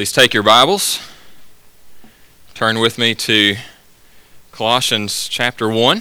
Please 0.00 0.12
take 0.12 0.32
your 0.32 0.42
Bibles. 0.42 0.98
Turn 2.54 2.78
with 2.78 2.96
me 2.96 3.14
to 3.16 3.56
Colossians 4.50 5.28
chapter 5.28 5.68
1. 5.68 6.00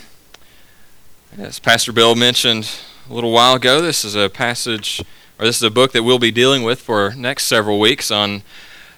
As 1.38 1.60
Pastor 1.60 1.91
Bill 1.91 2.15
mentioned 2.15 2.79
a 3.09 3.13
little 3.13 3.33
while 3.33 3.55
ago, 3.55 3.81
this 3.81 4.05
is 4.05 4.15
a 4.15 4.29
passage, 4.29 5.01
or 5.38 5.46
this 5.46 5.57
is 5.57 5.63
a 5.63 5.70
book 5.70 5.91
that 5.91 6.04
we'll 6.04 6.17
be 6.17 6.31
dealing 6.31 6.63
with 6.63 6.79
for 6.79 7.13
next 7.13 7.47
several 7.47 7.77
weeks 7.77 8.09
on 8.09 8.43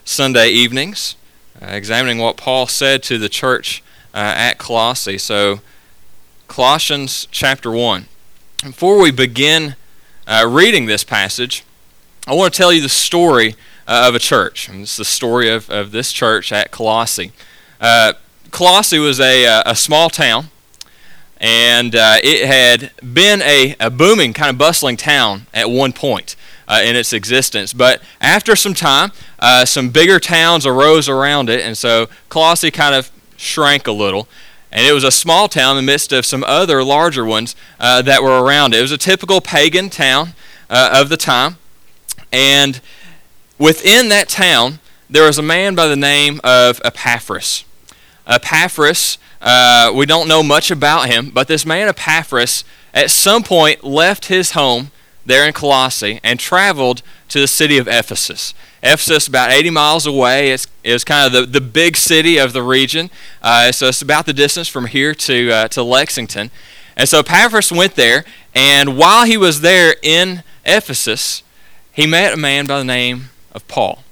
Sunday 0.05 0.49
evenings, 0.49 1.15
uh, 1.59 1.65
examining 1.65 2.19
what 2.19 2.37
Paul 2.37 2.67
said 2.67 3.01
to 3.01 3.17
the 3.17 3.27
church 3.27 3.81
uh, 4.13 4.17
at 4.37 4.59
Colossae. 4.59 5.17
So, 5.17 5.61
Colossians 6.47 7.27
chapter 7.31 7.71
1. 7.71 8.05
Before 8.61 9.01
we 9.01 9.09
begin 9.09 9.75
uh, 10.27 10.45
reading 10.47 10.85
this 10.85 11.03
passage, 11.03 11.63
I 12.27 12.35
want 12.35 12.53
to 12.53 12.57
tell 12.59 12.71
you 12.71 12.83
the 12.83 12.87
story 12.87 13.55
uh, 13.91 14.07
of 14.07 14.15
a 14.15 14.19
church. 14.19 14.69
And 14.69 14.83
it's 14.83 14.95
the 14.95 15.03
story 15.03 15.49
of, 15.49 15.69
of 15.69 15.91
this 15.91 16.13
church 16.13 16.53
at 16.53 16.71
Colossae. 16.71 17.33
Uh, 17.81 18.13
Colossae 18.49 18.99
was 18.99 19.19
a, 19.19 19.45
uh, 19.45 19.63
a 19.65 19.75
small 19.75 20.09
town, 20.09 20.45
and 21.37 21.93
uh, 21.93 22.15
it 22.23 22.45
had 22.45 22.91
been 23.13 23.41
a, 23.41 23.75
a 23.81 23.89
booming, 23.89 24.31
kind 24.31 24.49
of 24.49 24.57
bustling 24.57 24.95
town 24.95 25.47
at 25.53 25.69
one 25.69 25.91
point. 25.91 26.35
Uh, 26.67 26.81
in 26.85 26.95
its 26.95 27.11
existence. 27.11 27.73
But 27.73 28.01
after 28.21 28.55
some 28.55 28.73
time, 28.73 29.11
some 29.65 29.89
bigger 29.89 30.21
towns 30.21 30.65
arose 30.65 31.09
around 31.09 31.49
it, 31.49 31.59
and 31.65 31.77
so 31.77 32.07
Colossae 32.29 32.71
kind 32.71 32.95
of 32.95 33.11
shrank 33.35 33.87
a 33.87 33.91
little. 33.91 34.29
And 34.71 34.87
it 34.87 34.93
was 34.93 35.03
a 35.03 35.11
small 35.11 35.49
town 35.49 35.77
in 35.77 35.85
the 35.85 35.91
midst 35.91 36.13
of 36.13 36.25
some 36.25 36.45
other 36.45 36.81
larger 36.81 37.25
ones 37.25 37.57
uh, 37.77 38.01
that 38.03 38.23
were 38.23 38.41
around 38.41 38.73
it. 38.73 38.77
It 38.77 38.83
was 38.83 38.93
a 38.93 38.97
typical 38.97 39.41
pagan 39.41 39.89
town 39.89 40.29
uh, 40.69 40.91
of 40.93 41.09
the 41.09 41.17
time. 41.17 41.57
And 42.31 42.79
within 43.61 44.09
that 44.09 44.27
town, 44.27 44.79
there 45.07 45.27
was 45.27 45.37
a 45.37 45.43
man 45.43 45.75
by 45.75 45.87
the 45.87 45.95
name 45.95 46.41
of 46.43 46.81
Epaphras. 46.83 47.63
Epaphras, 48.25 49.19
uh, 49.39 49.91
we 49.93 50.07
don't 50.07 50.27
know 50.27 50.41
much 50.41 50.71
about 50.71 51.07
him, 51.07 51.29
but 51.29 51.47
this 51.47 51.65
man 51.65 51.87
Epaphras 51.87 52.63
at 52.93 53.11
some 53.11 53.43
point 53.43 53.83
left 53.83 54.25
his 54.25 54.51
home 54.51 54.89
there 55.25 55.45
in 55.45 55.53
Colossae 55.53 56.19
and 56.23 56.39
traveled 56.39 57.03
to 57.29 57.39
the 57.39 57.47
city 57.47 57.77
of 57.77 57.87
Ephesus. 57.87 58.55
Ephesus, 58.81 59.27
about 59.27 59.51
80 59.51 59.69
miles 59.69 60.07
away, 60.07 60.51
it's, 60.51 60.65
it's 60.83 61.03
kind 61.03 61.27
of 61.27 61.31
the, 61.31 61.59
the 61.59 61.65
big 61.65 61.95
city 61.95 62.37
of 62.37 62.53
the 62.53 62.63
region. 62.63 63.11
Uh, 63.43 63.71
so 63.71 63.89
it's 63.89 64.01
about 64.01 64.25
the 64.25 64.33
distance 64.33 64.67
from 64.67 64.87
here 64.87 65.13
to, 65.13 65.51
uh, 65.51 65.67
to 65.67 65.83
Lexington. 65.83 66.49
And 66.97 67.07
so 67.07 67.19
Epaphras 67.19 67.71
went 67.71 67.95
there, 67.95 68.25
and 68.55 68.97
while 68.97 69.25
he 69.25 69.37
was 69.37 69.61
there 69.61 69.95
in 70.01 70.43
Ephesus, 70.65 71.43
he 71.93 72.07
met 72.07 72.33
a 72.33 72.37
man 72.37 72.65
by 72.65 72.79
the 72.79 72.85
name 72.85 73.29
of 73.53 73.67
Paul. 73.67 74.03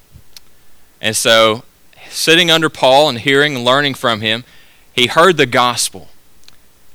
And 1.01 1.15
so, 1.15 1.63
sitting 2.09 2.51
under 2.51 2.69
Paul 2.69 3.09
and 3.09 3.19
hearing 3.19 3.55
and 3.55 3.65
learning 3.65 3.93
from 3.93 4.21
him, 4.21 4.43
he 4.91 5.07
heard 5.07 5.37
the 5.37 5.45
gospel. 5.45 6.09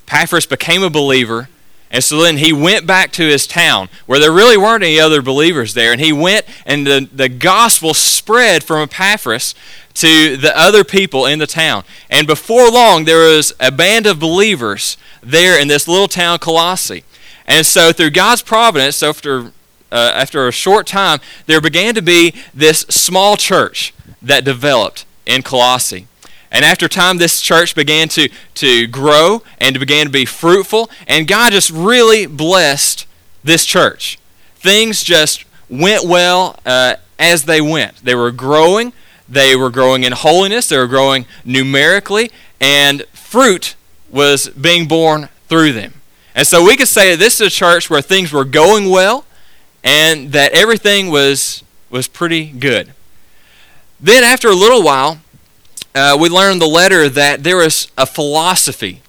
Epaphras 0.07 0.47
became 0.47 0.83
a 0.83 0.91
believer 0.91 1.49
and 1.95 2.03
so 2.03 2.23
then 2.23 2.39
he 2.39 2.53
went 2.53 2.89
back 2.89 3.13
to 3.13 3.23
his 3.23 3.47
town 3.47 3.89
where 4.07 4.19
there 4.19 4.33
really 4.33 4.57
weren't 4.57 4.83
any 4.83 4.99
other 4.99 5.23
believers 5.23 5.75
there. 5.75 5.93
And 5.93 6.01
he 6.01 6.13
went, 6.13 6.45
and 6.67 6.85
the, 6.85 7.09
the 7.13 7.29
gospel 7.29 7.95
spread 7.95 8.65
from 8.65 8.83
Epaphras 8.83 9.55
to 9.95 10.37
the 10.37 10.53
other 10.59 10.83
people 10.83 11.25
in 11.25 11.39
the 11.39 11.47
town. 11.47 11.85
And 12.11 12.27
before 12.27 12.69
long, 12.69 13.05
there 13.05 13.29
was 13.29 13.53
a 13.61 13.71
band 13.71 14.07
of 14.07 14.19
believers 14.19 14.97
there 15.23 15.57
in 15.57 15.69
this 15.69 15.87
little 15.87 16.09
town, 16.09 16.41
Colossae. 16.41 17.05
And 17.47 17.65
so, 17.65 17.93
through 17.93 18.11
God's 18.11 18.43
providence, 18.43 18.97
so 18.97 19.11
after, 19.11 19.53
uh, 19.95 20.11
after 20.13 20.49
a 20.49 20.53
short 20.53 20.89
time, 20.89 21.21
there 21.47 21.61
began 21.61 21.95
to 21.95 22.03
be 22.03 22.35
this 22.53 22.81
small 22.91 23.37
church 23.37 23.95
that 24.21 24.45
developed 24.45 25.07
in 25.25 25.43
Colossae. 25.43 26.09
And 26.51 26.65
after 26.65 26.89
time, 26.89 27.19
this 27.19 27.41
church 27.41 27.77
began 27.77 28.09
to, 28.11 28.29
to 28.55 28.87
grow 28.89 29.43
and 29.59 29.79
began 29.79 30.07
to 30.07 30.13
be 30.13 30.25
fruitful. 30.25 30.91
And 31.07 31.29
God 31.29 31.53
just 31.53 31.71
really 31.71 32.27
blessed 32.27 33.07
this 33.45 33.65
church. 33.65 34.19
Things 34.57 35.05
just 35.05 35.45
went 35.71 36.05
well 36.05 36.59
uh, 36.67 36.97
as 37.19 37.45
they 37.45 37.61
went. 37.61 38.05
They 38.05 38.17
were 38.17 38.33
growing. 38.33 38.93
They 39.29 39.55
were 39.55 39.71
growing 39.71 40.03
in 40.03 40.13
holiness. 40.13 40.69
They 40.69 40.79
were 40.79 40.89
growing 40.89 41.27
numerically. 41.45 42.31
And 42.61 43.05
fruit 43.13 43.77
was 44.11 44.49
being 44.49 44.89
born 44.89 45.29
through 45.49 45.73
them. 45.73 45.95
And 46.35 46.47
so 46.47 46.65
we 46.65 46.77
could 46.77 46.89
say 46.89 47.13
that 47.13 47.19
this 47.19 47.41
is 47.41 47.47
a 47.47 47.51
church 47.51 47.89
where 47.89 48.03
things 48.03 48.33
were 48.33 48.45
going 48.45 48.91
well 48.91 49.25
and 49.85 50.33
that 50.33 50.53
everything 50.53 51.11
was, 51.11 51.63
was 51.91 52.09
pretty 52.09 52.47
good. 52.47 52.93
Then, 54.01 54.25
after 54.25 54.49
a 54.49 54.55
little 54.55 54.83
while, 54.83 55.19
uh, 55.95 56.17
we 56.19 56.29
learned 56.29 56.61
the 56.61 56.67
letter 56.67 57.09
that 57.09 57.45
there 57.45 57.59
was 57.59 57.89
a 57.97 58.07
philosophy 58.07 59.03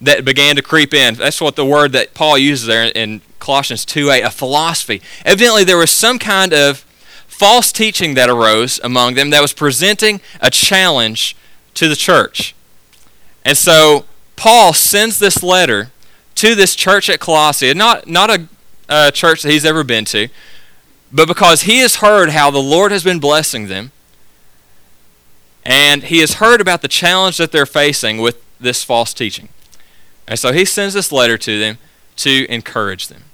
that 0.00 0.24
began 0.24 0.56
to 0.56 0.62
creep 0.62 0.92
in. 0.92 1.14
That's 1.14 1.40
what 1.40 1.54
the 1.54 1.64
word 1.64 1.92
that 1.92 2.14
Paul 2.14 2.36
uses 2.36 2.66
there 2.66 2.86
in 2.86 3.20
Colossians 3.38 3.84
2:8, 3.84 4.24
a 4.24 4.30
philosophy. 4.30 5.00
Evidently, 5.24 5.62
there 5.62 5.76
was 5.76 5.90
some 5.92 6.18
kind 6.18 6.52
of 6.52 6.84
false 7.28 7.72
teaching 7.72 8.14
that 8.14 8.28
arose 8.28 8.80
among 8.82 9.14
them 9.14 9.30
that 9.30 9.42
was 9.42 9.52
presenting 9.52 10.20
a 10.40 10.50
challenge 10.50 11.36
to 11.74 11.88
the 11.88 11.96
church. 11.96 12.54
And 13.44 13.56
so 13.56 14.04
Paul 14.36 14.72
sends 14.72 15.18
this 15.18 15.42
letter 15.42 15.90
to 16.36 16.54
this 16.54 16.74
church 16.74 17.08
at 17.08 17.20
Colossae, 17.20 17.74
not, 17.74 18.06
not 18.06 18.30
a, 18.30 18.46
a 18.92 19.10
church 19.10 19.42
that 19.42 19.50
he's 19.50 19.64
ever 19.64 19.82
been 19.84 20.04
to, 20.06 20.28
but 21.10 21.26
because 21.26 21.62
he 21.62 21.78
has 21.78 21.96
heard 21.96 22.30
how 22.30 22.50
the 22.50 22.58
Lord 22.58 22.92
has 22.92 23.04
been 23.04 23.18
blessing 23.18 23.68
them 23.68 23.92
and 25.64 26.04
he 26.04 26.18
has 26.18 26.34
heard 26.34 26.60
about 26.60 26.82
the 26.82 26.88
challenge 26.88 27.36
that 27.38 27.52
they're 27.52 27.66
facing 27.66 28.18
with 28.18 28.42
this 28.60 28.82
false 28.82 29.14
teaching. 29.14 29.48
And 30.26 30.38
so 30.38 30.52
he 30.52 30.64
sends 30.64 30.94
this 30.94 31.12
letter 31.12 31.38
to 31.38 31.58
them 31.58 31.78
to 32.16 32.46
encourage 32.50 33.08
them. 33.08 33.24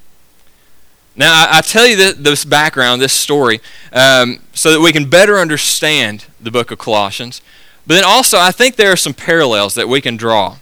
Now, 1.16 1.32
I, 1.32 1.58
I 1.58 1.60
tell 1.62 1.86
you 1.86 1.96
this, 1.96 2.14
this, 2.14 2.44
background, 2.44 3.02
this 3.02 3.12
story, 3.12 3.60
um, 3.92 4.40
so 4.52 4.70
that 4.72 4.80
we 4.80 4.92
can 4.92 5.08
better 5.10 5.38
understand 5.38 6.26
the 6.40 6.50
book 6.50 6.70
of 6.70 6.78
Colossians. 6.78 7.40
But 7.86 7.94
then 7.94 8.04
also, 8.04 8.38
I 8.38 8.52
think 8.52 8.76
there 8.76 8.92
are 8.92 8.96
some 8.96 9.14
parallels 9.14 9.74
that 9.74 9.88
we 9.88 10.00
can 10.00 10.16
draw. 10.16 10.58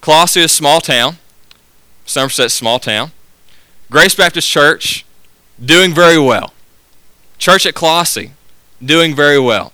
Colossae 0.00 0.40
is 0.40 0.46
a 0.46 0.48
small 0.48 0.80
town, 0.80 1.16
Somerset, 2.04 2.50
small 2.50 2.78
town. 2.78 3.12
Grace 3.92 4.14
Baptist 4.14 4.48
Church, 4.48 5.04
doing 5.62 5.92
very 5.92 6.18
well. 6.18 6.54
Church 7.36 7.66
at 7.66 7.74
Colossae, 7.74 8.32
doing 8.82 9.14
very 9.14 9.38
well. 9.38 9.70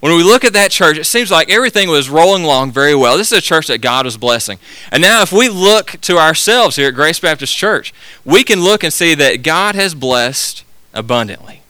When 0.00 0.16
we 0.16 0.24
look 0.24 0.44
at 0.44 0.52
that 0.54 0.72
church, 0.72 0.98
it 0.98 1.04
seems 1.04 1.30
like 1.30 1.48
everything 1.48 1.88
was 1.88 2.10
rolling 2.10 2.42
along 2.42 2.72
very 2.72 2.96
well. 2.96 3.16
This 3.16 3.30
is 3.30 3.38
a 3.38 3.40
church 3.40 3.68
that 3.68 3.78
God 3.78 4.06
was 4.06 4.16
blessing. 4.16 4.58
And 4.90 5.00
now, 5.00 5.22
if 5.22 5.32
we 5.32 5.48
look 5.48 5.92
to 6.00 6.18
ourselves 6.18 6.74
here 6.74 6.88
at 6.88 6.96
Grace 6.96 7.20
Baptist 7.20 7.56
Church, 7.56 7.94
we 8.24 8.42
can 8.42 8.60
look 8.60 8.82
and 8.82 8.92
see 8.92 9.14
that 9.14 9.44
God 9.44 9.76
has 9.76 9.94
blessed 9.94 10.64
abundantly. 10.92 11.62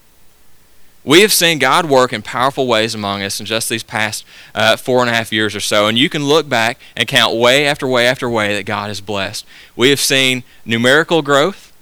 We 1.05 1.21
have 1.21 1.35
seen 1.35 1.59
God 1.59 1.85
work 1.85 2.15
in 2.15 2.23
powerful 2.23 2.67
ways 2.67 2.95
among 2.95 3.23
us 3.23 3.39
in 3.41 3.45
just 3.45 3.69
these 3.69 3.83
past 3.83 4.25
uh, 4.55 4.79
four 4.79 5.03
and 5.03 5.11
a 5.11 5.13
half 5.13 5.35
years 5.35 5.55
or 5.55 5.61
so. 5.61 5.87
And 5.87 5.99
you 5.99 6.09
can 6.09 6.25
look 6.25 6.49
back 6.49 6.81
and 6.97 7.07
count 7.07 7.37
way 7.37 7.67
after 7.67 7.87
way 7.87 8.07
after 8.07 8.27
way 8.27 8.57
that 8.57 8.65
God 8.65 8.89
has 8.89 9.03
blessed. 9.03 9.45
We 9.77 9.91
have 9.91 10.01
seen 10.01 10.45
numerical 10.65 11.21
growth. 11.21 11.74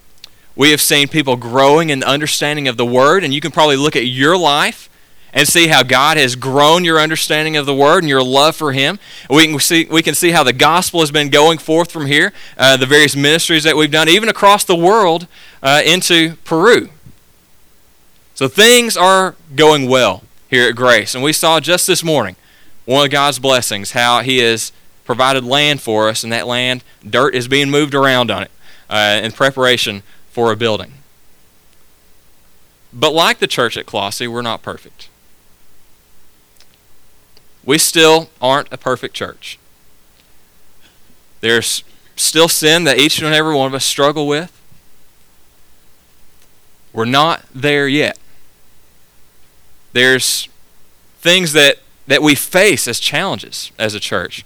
We 0.55 0.71
have 0.71 0.81
seen 0.81 1.09
people 1.09 1.37
growing 1.37 1.91
in 1.91 2.01
the 2.01 2.09
understanding 2.09 2.69
of 2.69 2.77
the 2.77 2.87
Word. 2.87 3.25
And 3.25 3.33
you 3.33 3.41
can 3.41 3.51
probably 3.51 3.77
look 3.77 3.97
at 3.97 4.07
your 4.07 4.37
life 4.37 4.89
and 5.33 5.49
see 5.49 5.69
how 5.69 5.83
God 5.83 6.19
has 6.19 6.37
grown 6.37 6.85
your 6.85 7.01
understanding 7.01 7.57
of 7.57 7.65
the 7.65 7.75
Word 7.75 8.03
and 8.03 8.09
your 8.09 8.23
love 8.23 8.55
for 8.55 8.73
Him. 8.73 8.99
We 9.31 9.47
can 9.47 9.59
see, 9.59 9.87
we 9.87 10.03
can 10.03 10.15
see 10.15 10.31
how 10.31 10.43
the 10.43 10.53
gospel 10.53 11.01
has 11.01 11.11
been 11.11 11.31
going 11.31 11.59
forth 11.59 11.91
from 11.91 12.07
here, 12.07 12.33
uh, 12.59 12.77
the 12.77 12.87
various 12.87 13.17
ministries 13.17 13.65
that 13.65 13.77
we've 13.77 13.91
done, 13.91 14.09
even 14.09 14.29
across 14.29 14.65
the 14.65 14.77
world 14.77 15.27
uh, 15.63 15.83
into 15.85 16.37
Peru. 16.45 16.91
So 18.35 18.49
things 18.49 18.97
are 18.97 19.37
going 19.57 19.89
well 19.89 20.23
here 20.51 20.69
at 20.69 20.77
Grace. 20.77 21.15
And 21.15 21.25
we 21.25 21.33
saw 21.33 21.61
just 21.61 21.87
this 21.87 22.05
morning 22.05 22.37
one 22.85 23.07
of 23.07 23.11
God's 23.11 23.39
blessings, 23.39 23.93
how 23.93 24.21
He 24.21 24.39
has 24.39 24.73
provided 25.05 25.45
land 25.45 25.81
for 25.81 26.09
us, 26.09 26.23
and 26.23 26.33
that 26.33 26.47
land, 26.47 26.85
dirt 27.09 27.35
is 27.35 27.49
being 27.49 27.71
moved 27.71 27.95
around 27.95 28.31
on 28.31 28.43
it 28.43 28.51
uh, 28.91 29.21
in 29.23 29.33
preparation 29.33 30.03
for 30.33 30.51
a 30.51 30.57
building. 30.57 30.95
But 32.93 33.15
like 33.15 33.39
the 33.39 33.47
church 33.47 33.77
at 33.77 33.87
Colossae, 33.87 34.27
we're 34.27 34.43
not 34.43 34.63
perfect 34.63 35.09
we 37.65 37.79
still 37.79 38.29
aren't 38.41 38.73
a 38.73 38.77
perfect 38.77 39.15
church. 39.15 39.59
There's 41.41 41.85
still 42.17 42.49
sin 42.49 42.85
that 42.85 42.99
each 42.99 43.21
and 43.21 43.35
every 43.35 43.55
one 43.55 43.67
of 43.67 43.75
us 43.75 43.85
struggle 43.85 44.27
with. 44.27 44.59
We're 46.93 47.05
not 47.05 47.43
there 47.55 47.89
yet. 47.89 48.19
There's 49.93 50.49
things 51.21 51.53
that, 51.53 51.79
that 52.07 52.23
we 52.23 52.35
face 52.35 52.87
as 52.89 53.01
challenges 53.01 53.73
as 53.79 53.95
a 53.95 54.01
church. 54.01 54.45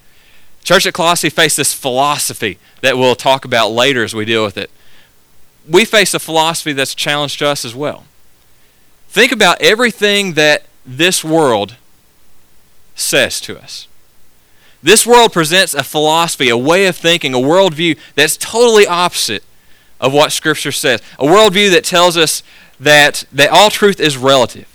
Church 0.62 0.86
at 0.86 0.94
Colossae 0.94 1.30
faced 1.30 1.56
this 1.56 1.72
philosophy 1.72 2.58
that 2.82 2.98
we'll 2.98 3.14
talk 3.14 3.44
about 3.44 3.70
later 3.70 4.04
as 4.04 4.14
we 4.14 4.24
deal 4.24 4.44
with 4.44 4.56
it. 4.56 4.70
We 5.68 5.84
face 5.84 6.14
a 6.14 6.18
philosophy 6.18 6.72
that's 6.72 6.94
challenged 6.94 7.42
us 7.42 7.64
as 7.64 7.74
well. 7.74 8.04
Think 9.08 9.32
about 9.32 9.60
everything 9.60 10.34
that 10.34 10.64
this 10.84 11.24
world 11.24 11.76
says 12.94 13.40
to 13.42 13.58
us. 13.58 13.88
This 14.82 15.06
world 15.06 15.32
presents 15.32 15.74
a 15.74 15.82
philosophy, 15.82 16.48
a 16.48 16.56
way 16.56 16.86
of 16.86 16.96
thinking, 16.96 17.34
a 17.34 17.38
worldview 17.38 17.98
that's 18.14 18.36
totally 18.36 18.86
opposite 18.86 19.42
of 20.00 20.12
what 20.12 20.32
Scripture 20.32 20.72
says. 20.72 21.02
A 21.18 21.24
worldview 21.24 21.70
that 21.72 21.84
tells 21.84 22.16
us 22.16 22.42
that, 22.78 23.24
that 23.32 23.50
all 23.50 23.70
truth 23.70 23.98
is 23.98 24.16
relative. 24.16 24.68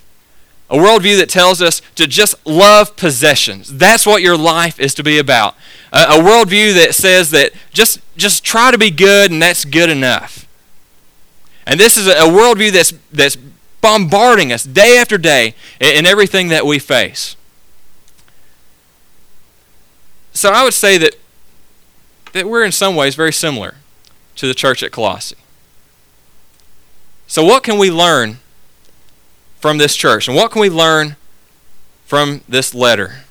A 0.69 0.75
worldview 0.75 1.17
that 1.17 1.29
tells 1.29 1.61
us 1.61 1.81
to 1.95 2.07
just 2.07 2.35
love 2.45 2.95
possessions. 2.95 3.77
That's 3.77 4.05
what 4.05 4.21
your 4.21 4.37
life 4.37 4.79
is 4.79 4.93
to 4.95 5.03
be 5.03 5.19
about. 5.19 5.55
A, 5.91 6.03
a 6.03 6.19
worldview 6.19 6.73
that 6.75 6.95
says 6.95 7.31
that 7.31 7.51
just, 7.71 7.99
just 8.15 8.43
try 8.43 8.71
to 8.71 8.77
be 8.77 8.89
good 8.89 9.31
and 9.31 9.41
that's 9.41 9.65
good 9.65 9.89
enough. 9.89 10.47
And 11.65 11.79
this 11.79 11.97
is 11.97 12.07
a, 12.07 12.11
worldview 12.11 12.71
that's, 12.71 12.93
that's 13.11 13.37
bombarding 13.81 14.51
us 14.51 14.63
day 14.63 14.97
after 14.97 15.17
day 15.17 15.55
in, 15.79 15.97
in 15.97 16.05
everything 16.05 16.47
that 16.49 16.65
we 16.65 16.79
face. 16.79 17.35
So 20.33 20.51
I 20.51 20.63
would 20.63 20.73
say 20.73 20.97
that, 20.97 21.15
that 22.33 22.47
we're 22.47 22.63
in 22.63 22.71
some 22.71 22.95
ways 22.95 23.15
very 23.15 23.33
similar 23.33 23.75
to 24.37 24.47
the 24.47 24.53
church 24.53 24.81
at 24.81 24.91
Colossae. 24.91 25.35
So, 27.27 27.43
what 27.43 27.63
can 27.63 27.77
we 27.77 27.89
learn 27.89 28.39
from 29.59 29.77
this 29.77 29.95
church? 29.95 30.27
And 30.27 30.35
what 30.35 30.51
can 30.51 30.61
we 30.61 30.69
learn 30.69 31.15
from 32.05 32.41
this 32.49 32.73
letter? 32.73 33.23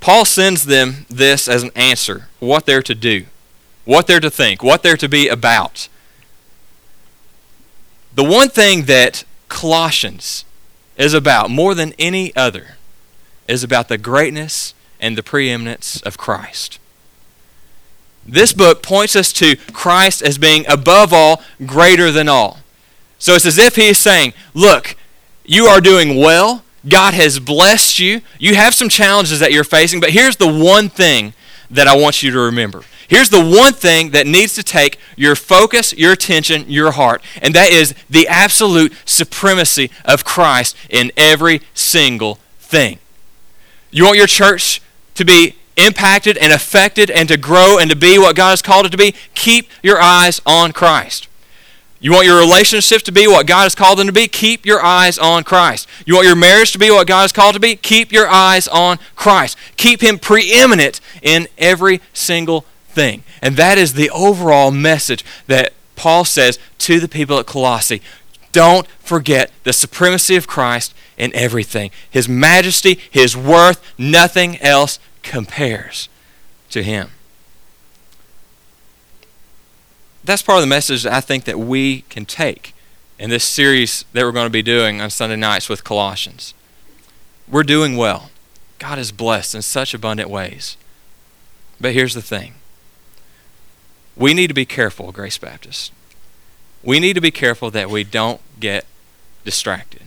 Paul 0.00 0.24
sends 0.24 0.66
them 0.66 1.06
this 1.08 1.48
as 1.48 1.62
an 1.62 1.70
answer 1.76 2.28
what 2.40 2.66
they're 2.66 2.82
to 2.82 2.94
do, 2.94 3.26
what 3.84 4.06
they're 4.06 4.20
to 4.20 4.30
think, 4.30 4.62
what 4.62 4.82
they're 4.82 4.96
to 4.96 5.08
be 5.08 5.28
about. 5.28 5.88
The 8.14 8.24
one 8.24 8.48
thing 8.48 8.84
that 8.84 9.24
Colossians 9.48 10.44
is 10.96 11.14
about 11.14 11.50
more 11.50 11.74
than 11.74 11.94
any 11.98 12.34
other 12.36 12.76
is 13.48 13.64
about 13.64 13.88
the 13.88 13.98
greatness 13.98 14.74
and 15.00 15.16
the 15.16 15.22
preeminence 15.22 16.00
of 16.02 16.18
Christ. 16.18 16.78
This 18.24 18.52
book 18.52 18.82
points 18.82 19.16
us 19.16 19.32
to 19.34 19.56
Christ 19.72 20.22
as 20.22 20.38
being 20.38 20.64
above 20.68 21.12
all, 21.12 21.42
greater 21.66 22.12
than 22.12 22.28
all. 22.28 22.60
So 23.18 23.34
it's 23.34 23.46
as 23.46 23.58
if 23.58 23.76
he 23.76 23.88
is 23.88 23.98
saying, 23.98 24.32
Look, 24.54 24.96
you 25.44 25.66
are 25.66 25.80
doing 25.80 26.16
well. 26.18 26.62
God 26.88 27.14
has 27.14 27.38
blessed 27.38 27.98
you. 27.98 28.20
You 28.38 28.54
have 28.54 28.74
some 28.74 28.88
challenges 28.88 29.40
that 29.40 29.52
you're 29.52 29.64
facing, 29.64 30.00
but 30.00 30.10
here's 30.10 30.36
the 30.36 30.52
one 30.52 30.88
thing 30.88 31.32
that 31.70 31.88
I 31.88 31.96
want 31.96 32.22
you 32.22 32.30
to 32.32 32.38
remember. 32.38 32.82
Here's 33.12 33.28
the 33.28 33.44
one 33.44 33.74
thing 33.74 34.12
that 34.12 34.26
needs 34.26 34.54
to 34.54 34.62
take 34.62 34.98
your 35.16 35.36
focus, 35.36 35.92
your 35.92 36.12
attention, 36.12 36.64
your 36.66 36.92
heart, 36.92 37.22
and 37.42 37.54
that 37.54 37.70
is 37.70 37.94
the 38.08 38.26
absolute 38.26 38.90
supremacy 39.04 39.90
of 40.06 40.24
Christ 40.24 40.74
in 40.88 41.12
every 41.14 41.60
single 41.74 42.38
thing. 42.58 42.98
You 43.90 44.06
want 44.06 44.16
your 44.16 44.26
church 44.26 44.80
to 45.16 45.26
be 45.26 45.56
impacted 45.76 46.38
and 46.38 46.54
affected 46.54 47.10
and 47.10 47.28
to 47.28 47.36
grow 47.36 47.76
and 47.76 47.90
to 47.90 47.96
be 47.96 48.18
what 48.18 48.34
God 48.34 48.48
has 48.48 48.62
called 48.62 48.86
it 48.86 48.92
to 48.92 48.96
be, 48.96 49.14
keep 49.34 49.68
your 49.82 50.00
eyes 50.00 50.40
on 50.46 50.72
Christ. 50.72 51.28
You 52.00 52.12
want 52.12 52.24
your 52.24 52.40
relationships 52.40 53.02
to 53.02 53.12
be 53.12 53.26
what 53.26 53.46
God 53.46 53.64
has 53.64 53.74
called 53.74 53.98
them 53.98 54.06
to 54.06 54.12
be? 54.12 54.26
Keep 54.26 54.64
your 54.64 54.82
eyes 54.82 55.18
on 55.18 55.44
Christ. 55.44 55.86
You 56.06 56.14
want 56.14 56.26
your 56.26 56.34
marriage 56.34 56.72
to 56.72 56.78
be 56.78 56.90
what 56.90 57.06
God 57.06 57.20
has 57.20 57.32
called 57.32 57.52
to 57.56 57.60
be? 57.60 57.76
Keep 57.76 58.10
your 58.10 58.26
eyes 58.26 58.66
on 58.68 58.98
Christ. 59.16 59.58
Keep 59.76 60.00
Him 60.00 60.18
preeminent 60.18 61.02
in 61.20 61.46
every 61.58 62.00
single 62.14 62.64
thing. 62.92 63.24
And 63.40 63.56
that 63.56 63.78
is 63.78 63.94
the 63.94 64.10
overall 64.10 64.70
message 64.70 65.24
that 65.46 65.72
Paul 65.96 66.24
says 66.24 66.58
to 66.78 67.00
the 67.00 67.08
people 67.08 67.38
at 67.38 67.46
Colossae. 67.46 68.02
Don't 68.52 68.86
forget 68.98 69.50
the 69.64 69.72
supremacy 69.72 70.36
of 70.36 70.46
Christ 70.46 70.94
in 71.16 71.34
everything. 71.34 71.90
His 72.10 72.28
majesty, 72.28 72.98
His 73.10 73.36
worth, 73.36 73.82
nothing 73.98 74.60
else 74.60 74.98
compares 75.22 76.08
to 76.70 76.82
him. 76.82 77.10
That's 80.24 80.42
part 80.42 80.58
of 80.58 80.62
the 80.62 80.68
message 80.68 81.02
that 81.02 81.12
I 81.12 81.20
think 81.20 81.44
that 81.44 81.58
we 81.58 82.02
can 82.02 82.24
take 82.24 82.74
in 83.18 83.30
this 83.30 83.44
series 83.44 84.04
that 84.12 84.24
we're 84.24 84.32
going 84.32 84.46
to 84.46 84.50
be 84.50 84.62
doing 84.62 85.00
on 85.00 85.10
Sunday 85.10 85.36
nights 85.36 85.68
with 85.68 85.84
Colossians. 85.84 86.54
We're 87.48 87.62
doing 87.62 87.96
well. 87.96 88.30
God 88.78 88.98
is 88.98 89.12
blessed 89.12 89.54
in 89.54 89.62
such 89.62 89.94
abundant 89.94 90.30
ways. 90.30 90.76
But 91.80 91.92
here's 91.92 92.14
the 92.14 92.22
thing 92.22 92.54
we 94.16 94.34
need 94.34 94.48
to 94.48 94.54
be 94.54 94.66
careful, 94.66 95.12
Grace 95.12 95.38
Baptist. 95.38 95.92
We 96.82 97.00
need 97.00 97.14
to 97.14 97.20
be 97.20 97.30
careful 97.30 97.70
that 97.70 97.90
we 97.90 98.04
don't 98.04 98.40
get 98.58 98.84
distracted. 99.44 100.02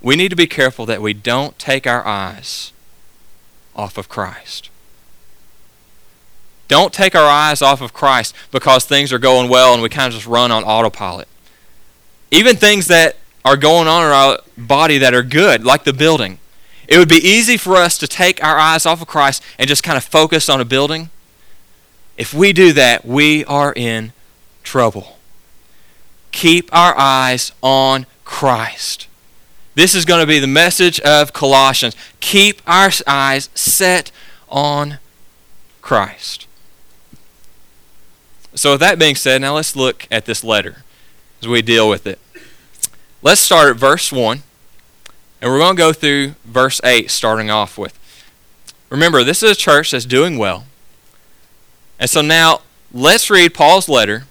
We 0.00 0.16
need 0.16 0.28
to 0.28 0.36
be 0.36 0.46
careful 0.46 0.86
that 0.86 1.02
we 1.02 1.12
don't 1.12 1.58
take 1.58 1.86
our 1.86 2.06
eyes 2.06 2.72
off 3.74 3.98
of 3.98 4.08
Christ. 4.08 4.70
Don't 6.68 6.92
take 6.92 7.14
our 7.14 7.28
eyes 7.28 7.62
off 7.62 7.80
of 7.80 7.94
Christ 7.94 8.34
because 8.52 8.84
things 8.84 9.12
are 9.12 9.18
going 9.18 9.48
well 9.48 9.72
and 9.72 9.82
we 9.82 9.88
kind 9.88 10.08
of 10.08 10.14
just 10.14 10.26
run 10.26 10.52
on 10.52 10.62
autopilot. 10.62 11.26
Even 12.30 12.56
things 12.56 12.88
that 12.88 13.16
are 13.44 13.56
going 13.56 13.88
on 13.88 14.04
in 14.04 14.10
our 14.10 14.38
body 14.58 14.98
that 14.98 15.14
are 15.14 15.22
good, 15.22 15.64
like 15.64 15.84
the 15.84 15.92
building. 15.94 16.38
It 16.86 16.98
would 16.98 17.08
be 17.08 17.16
easy 17.16 17.56
for 17.56 17.76
us 17.76 17.96
to 17.98 18.06
take 18.06 18.42
our 18.44 18.58
eyes 18.58 18.84
off 18.84 19.00
of 19.00 19.08
Christ 19.08 19.42
and 19.58 19.66
just 19.66 19.82
kind 19.82 19.96
of 19.96 20.04
focus 20.04 20.48
on 20.48 20.60
a 20.60 20.64
building. 20.64 21.08
If 22.18 22.34
we 22.34 22.52
do 22.52 22.72
that, 22.72 23.06
we 23.06 23.44
are 23.44 23.72
in 23.74 24.12
trouble. 24.64 25.16
Keep 26.32 26.68
our 26.74 26.98
eyes 26.98 27.52
on 27.62 28.06
Christ. 28.24 29.06
This 29.76 29.94
is 29.94 30.04
going 30.04 30.20
to 30.20 30.26
be 30.26 30.40
the 30.40 30.48
message 30.48 30.98
of 31.00 31.32
Colossians. 31.32 31.94
Keep 32.18 32.60
our 32.66 32.90
eyes 33.06 33.48
set 33.54 34.10
on 34.48 34.98
Christ. 35.80 36.48
So, 38.54 38.72
with 38.72 38.80
that 38.80 38.98
being 38.98 39.14
said, 39.14 39.40
now 39.40 39.54
let's 39.54 39.76
look 39.76 40.08
at 40.10 40.24
this 40.24 40.42
letter 40.42 40.82
as 41.40 41.46
we 41.46 41.62
deal 41.62 41.88
with 41.88 42.04
it. 42.08 42.18
Let's 43.22 43.40
start 43.40 43.70
at 43.70 43.76
verse 43.76 44.10
1, 44.10 44.42
and 45.40 45.50
we're 45.50 45.58
going 45.58 45.76
to 45.76 45.80
go 45.80 45.92
through 45.92 46.34
verse 46.44 46.80
8, 46.82 47.10
starting 47.12 47.48
off 47.48 47.78
with. 47.78 47.96
Remember, 48.90 49.22
this 49.22 49.44
is 49.44 49.52
a 49.52 49.54
church 49.54 49.92
that's 49.92 50.04
doing 50.04 50.36
well. 50.36 50.64
And 51.98 52.08
so 52.08 52.20
now 52.20 52.62
let's 52.92 53.30
read 53.30 53.54
Paul's 53.54 53.88
letter 53.88 54.24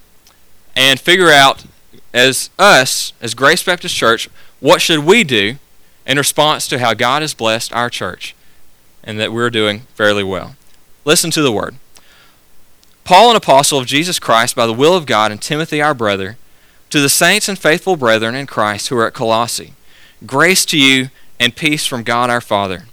and 0.75 1.00
figure 1.00 1.30
out, 1.30 1.66
as 2.14 2.50
us, 2.58 3.14
as 3.22 3.34
Grace 3.34 3.64
Baptist 3.64 3.96
Church, 3.96 4.30
what 4.60 4.81
should 4.81 5.00
we 5.00 5.24
do 5.24 5.56
in 6.06 6.18
response 6.18 6.68
to 6.68 6.80
how 6.80 6.94
God 6.94 7.22
has 7.22 7.34
blessed 7.34 7.74
our 7.74 7.89
church 7.89 8.36
and 9.03 9.20
that 9.20 9.34
we're 9.34 9.50
doing 9.50 9.82
fairly 9.94 10.24
well? 10.24 10.56
Listen 11.06 11.30
to 11.32 11.41
the 11.41 11.51
word. 11.51 11.75
Paul, 13.03 13.32
an 13.32 13.38
apostle 13.38 13.80
of 13.80 13.86
Jesus 13.86 14.20
Christ 14.20 14.56
by 14.56 14.65
the 14.65 14.74
will 14.74 14.96
of 14.96 15.06
God, 15.06 15.32
and 15.32 15.41
Timothy, 15.41 15.82
our 15.82 15.94
brother, 15.94 16.38
to 16.89 17.00
the 17.00 17.10
saints 17.10 17.48
and 17.48 17.58
faithful 17.58 17.96
brethren 17.96 18.36
in 18.36 18.48
Christ 18.48 18.89
who 18.89 18.98
are 18.98 19.08
at 19.08 19.13
Colossae, 19.13 19.74
grace 20.25 20.65
to 20.65 20.77
you 20.77 21.10
and 21.39 21.56
peace 21.56 21.86
from 21.86 22.03
God 22.03 22.30
our 22.30 22.41
Father. 22.41 22.86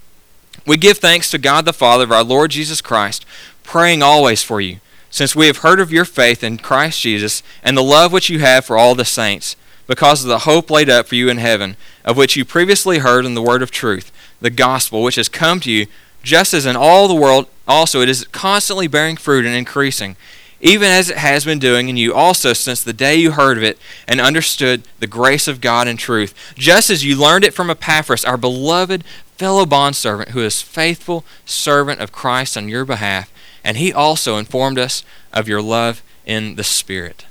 We 0.67 0.77
give 0.77 0.99
thanks 0.99 1.31
to 1.31 1.39
God 1.39 1.65
the 1.65 1.73
Father 1.73 2.05
of 2.05 2.13
our 2.13 2.25
Lord 2.25 2.51
Jesus 2.51 2.81
Christ, 2.81 3.27
praying 3.65 4.03
always 4.03 4.45
for 4.45 4.61
you, 4.61 4.79
since 5.11 5.35
we 5.35 5.49
have 5.49 5.59
heard 5.59 5.81
of 5.81 5.93
your 5.93 6.05
faith 6.05 6.45
in 6.45 6.59
Christ 6.59 7.01
Jesus 7.01 7.43
and 7.65 7.77
the 7.77 7.83
love 7.83 8.13
which 8.13 8.31
you 8.31 8.39
have 8.39 8.65
for 8.65 8.79
all 8.79 8.95
the 8.95 9.05
saints 9.05 9.57
because 9.89 10.23
of 10.23 10.29
the 10.29 10.41
hope 10.41 10.71
laid 10.71 10.89
up 10.89 11.09
for 11.09 11.17
you 11.17 11.29
in 11.29 11.39
heaven, 11.39 11.77
of 12.05 12.17
which 12.17 12.37
you 12.37 12.45
previously 12.45 12.99
heard 12.99 13.27
in 13.27 13.35
the 13.35 13.43
word 13.43 13.63
of 13.63 13.71
truth, 13.71 14.13
the 14.41 14.51
gospel, 14.51 15.03
which 15.03 15.17
has 15.17 15.29
come 15.29 15.61
to 15.61 15.71
you, 15.71 15.87
just 16.23 16.55
as 16.55 16.65
in 16.65 16.77
all 16.77 17.09
the 17.09 17.15
world 17.15 17.47
also 17.67 18.01
it 18.01 18.09
is 18.09 18.25
constantly 18.29 18.87
bearing 18.87 19.17
fruit 19.17 19.45
and 19.45 19.55
increasing, 19.55 20.17
even 20.61 20.89
as 20.89 21.11
it 21.11 21.19
has 21.19 21.45
been 21.45 21.59
doing 21.59 21.89
in 21.89 21.97
you 21.97 22.15
also 22.15 22.53
since 22.53 22.83
the 22.83 22.93
day 22.93 23.15
you 23.15 23.33
heard 23.33 23.59
of 23.59 23.65
it 23.65 23.79
and 24.09 24.21
understood 24.21 24.83
the 24.99 25.07
grace 25.07 25.47
of 25.47 25.61
God 25.61 25.87
in 25.87 25.97
truth, 25.97 26.35
just 26.55 26.91
as 26.91 27.05
you 27.05 27.17
learned 27.17 27.45
it 27.45 27.55
from 27.55 27.71
Epaphras, 27.71 28.25
our 28.25 28.37
beloved 28.37 29.05
fellow 29.37 29.67
bondservant, 29.67 30.31
who 30.31 30.41
is 30.41 30.63
faithful 30.63 31.25
servant 31.45 32.01
of 32.01 32.13
Christ 32.13 32.57
on 32.57 32.69
your 32.69 32.85
behalf, 32.85 33.33
and 33.63 33.77
he 33.77 33.93
also 33.93 34.37
informed 34.37 34.79
us 34.79 35.05
of 35.33 35.49
your 35.49 35.63
love 35.63 36.03
in 36.25 36.55
the 36.55 36.65
Spirit. 36.65 37.27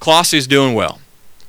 Colossae 0.00 0.38
is 0.38 0.46
doing 0.46 0.74
well. 0.74 1.00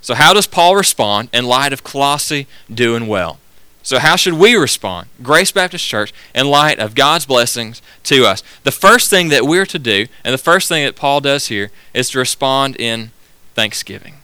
So, 0.02 0.16
how 0.16 0.34
does 0.34 0.48
Paul 0.48 0.76
respond 0.76 1.30
in 1.34 1.46
light 1.46 1.74
of 1.74 1.84
Colossae 1.84 2.48
doing 2.74 3.08
well? 3.08 3.40
So, 3.88 4.00
how 4.00 4.18
should 4.18 4.34
we 4.34 4.54
respond, 4.54 5.08
Grace 5.24 5.54
Baptist 5.54 5.88
Church, 5.88 6.12
in 6.36 6.50
light 6.50 6.78
of 6.78 6.94
God's 6.94 7.26
blessings 7.26 7.82
to 8.04 8.26
us? 8.26 8.44
The 8.64 8.72
first 8.74 9.10
thing 9.10 9.30
that 9.30 9.46
we're 9.46 9.66
to 9.66 9.80
do, 9.80 10.08
and 10.26 10.34
the 10.34 10.38
first 10.38 10.68
thing 10.68 10.84
that 10.84 10.98
Paul 10.98 11.22
does 11.22 11.48
here, 11.48 11.72
is 11.94 12.10
to 12.10 12.20
respond 12.20 12.76
in 12.76 13.12
thanksgiving. 13.56 14.16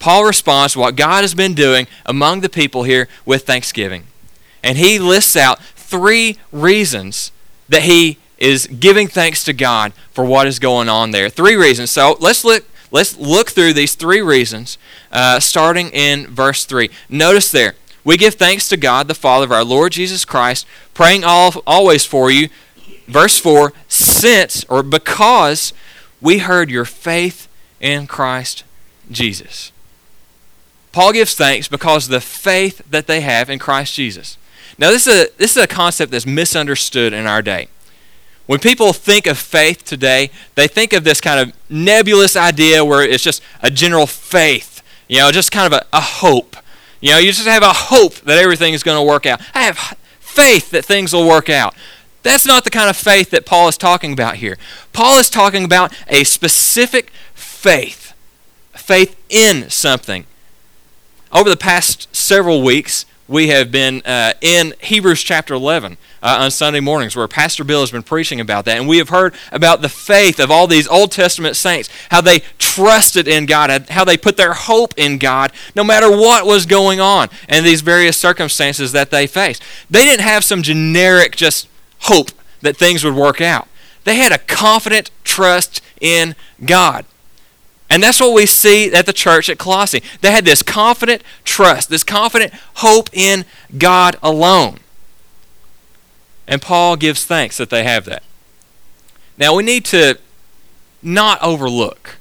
Paul 0.00 0.24
responds 0.24 0.72
to 0.72 0.80
what 0.80 0.96
God 0.96 1.22
has 1.22 1.36
been 1.36 1.54
doing 1.54 1.86
among 2.04 2.40
the 2.40 2.48
people 2.48 2.82
here 2.82 3.06
with 3.24 3.46
thanksgiving. 3.46 4.08
And 4.64 4.76
he 4.76 4.98
lists 4.98 5.36
out 5.36 5.62
three 5.62 6.36
reasons 6.50 7.30
that 7.68 7.82
he 7.82 8.18
is 8.38 8.66
giving 8.66 9.06
thanks 9.06 9.44
to 9.44 9.52
God 9.52 9.92
for 10.10 10.24
what 10.24 10.48
is 10.48 10.58
going 10.58 10.88
on 10.88 11.12
there. 11.12 11.30
Three 11.30 11.54
reasons. 11.54 11.92
So 11.92 12.16
let's 12.18 12.44
look 12.44 12.64
Let's 12.90 13.18
look 13.18 13.50
through 13.50 13.74
these 13.74 13.94
three 13.94 14.22
reasons, 14.22 14.78
uh, 15.12 15.40
starting 15.40 15.90
in 15.90 16.26
verse 16.26 16.64
3. 16.64 16.88
Notice 17.10 17.50
there, 17.52 17.74
we 18.04 18.16
give 18.16 18.34
thanks 18.34 18.68
to 18.68 18.76
God, 18.76 19.08
the 19.08 19.14
Father 19.14 19.44
of 19.44 19.52
our 19.52 19.64
Lord 19.64 19.92
Jesus 19.92 20.24
Christ, 20.24 20.66
praying 20.94 21.24
all, 21.24 21.54
always 21.66 22.04
for 22.04 22.30
you. 22.30 22.48
Verse 23.06 23.38
4 23.38 23.72
Since 23.88 24.64
or 24.64 24.82
because 24.82 25.72
we 26.20 26.38
heard 26.38 26.70
your 26.70 26.84
faith 26.84 27.48
in 27.80 28.06
Christ 28.06 28.64
Jesus. 29.10 29.72
Paul 30.92 31.12
gives 31.12 31.34
thanks 31.34 31.68
because 31.68 32.06
of 32.06 32.10
the 32.10 32.20
faith 32.20 32.82
that 32.90 33.06
they 33.06 33.20
have 33.20 33.50
in 33.50 33.58
Christ 33.58 33.94
Jesus. 33.94 34.36
Now, 34.78 34.90
this 34.90 35.06
is 35.06 35.26
a, 35.26 35.28
this 35.36 35.56
is 35.56 35.62
a 35.62 35.66
concept 35.66 36.12
that's 36.12 36.26
misunderstood 36.26 37.12
in 37.12 37.26
our 37.26 37.42
day. 37.42 37.68
When 38.46 38.58
people 38.58 38.92
think 38.92 39.26
of 39.26 39.36
faith 39.36 39.84
today, 39.84 40.30
they 40.54 40.68
think 40.68 40.92
of 40.92 41.04
this 41.04 41.20
kind 41.20 41.40
of 41.40 41.54
nebulous 41.68 42.34
idea 42.34 42.84
where 42.84 43.02
it's 43.02 43.22
just 43.22 43.42
a 43.62 43.70
general 43.70 44.06
faith, 44.06 44.82
you 45.06 45.18
know, 45.18 45.30
just 45.30 45.52
kind 45.52 45.72
of 45.72 45.80
a, 45.80 45.86
a 45.92 46.00
hope. 46.00 46.56
You 47.00 47.12
know, 47.12 47.18
you 47.18 47.32
just 47.32 47.46
have 47.46 47.62
a 47.62 47.72
hope 47.72 48.14
that 48.20 48.38
everything 48.38 48.74
is 48.74 48.82
going 48.82 48.98
to 48.98 49.02
work 49.02 49.26
out. 49.26 49.40
I 49.54 49.62
have 49.62 49.96
faith 50.18 50.70
that 50.70 50.84
things 50.84 51.12
will 51.12 51.26
work 51.26 51.48
out. 51.48 51.74
That's 52.22 52.44
not 52.44 52.64
the 52.64 52.70
kind 52.70 52.90
of 52.90 52.96
faith 52.96 53.30
that 53.30 53.46
Paul 53.46 53.68
is 53.68 53.76
talking 53.76 54.12
about 54.12 54.36
here. 54.36 54.58
Paul 54.92 55.18
is 55.18 55.30
talking 55.30 55.64
about 55.64 55.94
a 56.08 56.24
specific 56.24 57.10
faith, 57.34 58.12
faith 58.72 59.16
in 59.28 59.70
something. 59.70 60.26
Over 61.32 61.48
the 61.48 61.56
past 61.56 62.14
several 62.14 62.62
weeks, 62.62 63.06
we 63.28 63.48
have 63.48 63.70
been 63.70 64.00
uh, 64.06 64.32
in 64.40 64.74
Hebrews 64.80 65.22
chapter 65.22 65.52
11 65.52 65.98
uh, 66.22 66.38
on 66.40 66.50
Sunday 66.50 66.80
mornings, 66.80 67.14
where 67.14 67.28
Pastor 67.28 67.62
Bill 67.62 67.80
has 67.80 67.90
been 67.90 68.02
preaching 68.02 68.40
about 68.40 68.64
that. 68.64 68.78
And 68.78 68.88
we 68.88 68.96
have 68.98 69.10
heard 69.10 69.34
about 69.52 69.82
the 69.82 69.88
faith 69.90 70.40
of 70.40 70.50
all 70.50 70.66
these 70.66 70.88
Old 70.88 71.12
Testament 71.12 71.54
saints, 71.54 71.90
how 72.10 72.22
they 72.22 72.40
trusted 72.58 73.28
in 73.28 73.44
God, 73.44 73.90
how 73.90 74.04
they 74.04 74.16
put 74.16 74.38
their 74.38 74.54
hope 74.54 74.94
in 74.96 75.18
God, 75.18 75.52
no 75.76 75.84
matter 75.84 76.10
what 76.10 76.46
was 76.46 76.64
going 76.64 77.00
on 77.00 77.28
and 77.48 77.64
these 77.64 77.82
various 77.82 78.16
circumstances 78.16 78.92
that 78.92 79.10
they 79.10 79.26
faced. 79.26 79.62
They 79.90 80.04
didn't 80.04 80.22
have 80.22 80.42
some 80.42 80.62
generic 80.62 81.36
just 81.36 81.68
hope 82.00 82.30
that 82.62 82.76
things 82.76 83.04
would 83.04 83.14
work 83.14 83.40
out. 83.40 83.68
They 84.04 84.16
had 84.16 84.32
a 84.32 84.38
confident 84.38 85.10
trust 85.22 85.82
in 86.00 86.34
God. 86.64 87.04
And 87.90 88.02
that's 88.02 88.20
what 88.20 88.34
we 88.34 88.46
see 88.46 88.92
at 88.92 89.06
the 89.06 89.12
church 89.12 89.48
at 89.48 89.58
Colossae. 89.58 90.02
They 90.20 90.30
had 90.30 90.44
this 90.44 90.62
confident 90.62 91.22
trust, 91.44 91.88
this 91.88 92.04
confident 92.04 92.52
hope 92.74 93.08
in 93.12 93.44
God 93.76 94.16
alone. 94.22 94.78
And 96.46 96.60
Paul 96.60 96.96
gives 96.96 97.24
thanks 97.24 97.56
that 97.56 97.70
they 97.70 97.84
have 97.84 98.04
that. 98.06 98.22
Now, 99.36 99.54
we 99.54 99.62
need 99.62 99.84
to 99.86 100.18
not 101.02 101.40
overlook 101.42 102.16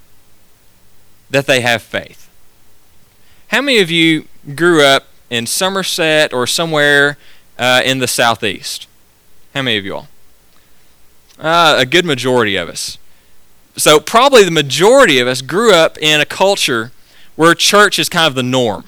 that 1.30 1.48
they 1.48 1.62
have 1.62 1.82
faith. 1.82 2.30
How 3.48 3.62
many 3.62 3.80
of 3.80 3.90
you 3.90 4.28
grew 4.56 4.84
up 4.84 5.08
in 5.30 5.46
Somerset 5.46 6.34
or 6.34 6.46
somewhere 6.48 7.18
uh, 7.58 7.82
in 7.84 8.00
the 8.00 8.08
southeast? 8.08 8.88
How 9.54 9.62
many 9.62 9.78
of 9.78 9.86
you 9.86 9.96
all? 9.96 10.08
Uh, 11.40 11.76
a 11.80 11.86
good 11.86 12.06
majority 12.06 12.56
of 12.56 12.70
us. 12.70 12.98
So, 13.78 14.00
probably 14.00 14.44
the 14.44 14.52
majority 14.52 15.20
of 15.20 15.28
us 15.28 15.44
grew 15.44 15.72
up 15.72 16.00
in 16.00 16.20
a 16.20 16.26
culture 16.26 16.92
where 17.36 17.54
church 17.54 18.00
is 18.00 18.10
kind 18.10 18.28
of 18.28 18.34
the 18.34 18.42
norm. 18.42 18.84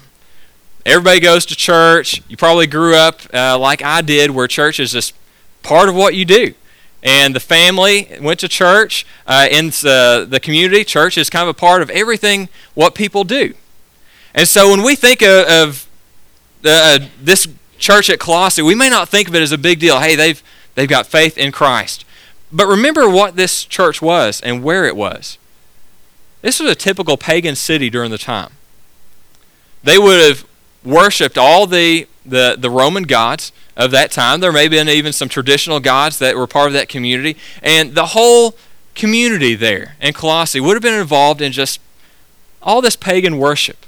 Everybody 0.83 1.19
goes 1.19 1.45
to 1.45 1.55
church. 1.55 2.23
You 2.27 2.35
probably 2.35 2.65
grew 2.65 2.95
up 2.95 3.21
uh, 3.31 3.59
like 3.59 3.83
I 3.83 4.01
did, 4.01 4.31
where 4.31 4.47
church 4.47 4.79
is 4.79 4.91
just 4.91 5.13
part 5.61 5.89
of 5.89 5.95
what 5.95 6.15
you 6.15 6.25
do. 6.25 6.55
And 7.03 7.35
the 7.35 7.39
family 7.39 8.17
went 8.19 8.39
to 8.39 8.47
church. 8.47 9.05
Uh, 9.27 9.47
in 9.49 9.67
the, 9.67 10.25
the 10.27 10.39
community, 10.39 10.83
church 10.83 11.19
is 11.19 11.29
kind 11.29 11.43
of 11.43 11.49
a 11.49 11.53
part 11.59 11.83
of 11.83 11.91
everything 11.91 12.49
what 12.73 12.95
people 12.95 13.23
do. 13.23 13.53
And 14.33 14.47
so 14.47 14.71
when 14.71 14.81
we 14.81 14.95
think 14.95 15.21
of, 15.21 15.47
of 15.47 15.87
uh, 16.65 16.99
this 17.21 17.47
church 17.77 18.09
at 18.09 18.19
Colossae, 18.19 18.63
we 18.63 18.73
may 18.73 18.89
not 18.89 19.07
think 19.07 19.27
of 19.27 19.35
it 19.35 19.43
as 19.43 19.51
a 19.51 19.57
big 19.57 19.79
deal. 19.79 19.99
Hey, 19.99 20.15
they've, 20.15 20.41
they've 20.73 20.89
got 20.89 21.05
faith 21.05 21.37
in 21.37 21.51
Christ. 21.51 22.05
But 22.51 22.67
remember 22.67 23.07
what 23.07 23.35
this 23.35 23.63
church 23.63 24.01
was 24.01 24.41
and 24.41 24.63
where 24.63 24.85
it 24.85 24.95
was. 24.95 25.37
This 26.41 26.59
was 26.59 26.71
a 26.71 26.75
typical 26.75 27.17
pagan 27.17 27.55
city 27.55 27.89
during 27.89 28.11
the 28.11 28.17
time. 28.17 28.51
They 29.83 29.97
would 29.97 30.19
have 30.21 30.45
worshipped 30.83 31.37
all 31.37 31.67
the, 31.67 32.07
the, 32.25 32.55
the 32.57 32.69
Roman 32.69 33.03
gods 33.03 33.51
of 33.75 33.91
that 33.91 34.11
time. 34.11 34.39
There 34.39 34.51
may 34.51 34.63
have 34.63 34.71
been 34.71 34.89
even 34.89 35.13
some 35.13 35.29
traditional 35.29 35.79
gods 35.79 36.19
that 36.19 36.35
were 36.35 36.47
part 36.47 36.67
of 36.67 36.73
that 36.73 36.89
community. 36.89 37.37
And 37.61 37.93
the 37.93 38.07
whole 38.07 38.55
community 38.95 39.55
there 39.55 39.95
in 40.01 40.13
Colossae 40.13 40.59
would 40.59 40.73
have 40.73 40.83
been 40.83 40.99
involved 40.99 41.41
in 41.41 41.51
just 41.51 41.79
all 42.61 42.81
this 42.81 42.95
pagan 42.95 43.37
worship. 43.37 43.85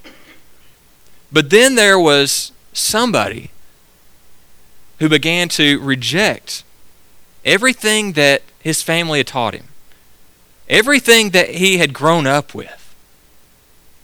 But 1.32 1.50
then 1.50 1.76
there 1.76 2.00
was 2.00 2.52
somebody 2.74 3.52
who 5.00 5.10
began 5.10 5.50
to 5.50 5.80
reject 5.80 6.64
everything 7.44 8.14
that 8.14 8.42
his 8.62 8.82
family 8.82 9.20
had 9.20 9.28
taught 9.28 9.54
him, 9.54 9.68
everything 10.70 11.32
that 11.32 11.50
he 11.56 11.78
had 11.78 11.94
grown 11.94 12.28
up 12.28 12.54
with, 12.54 12.96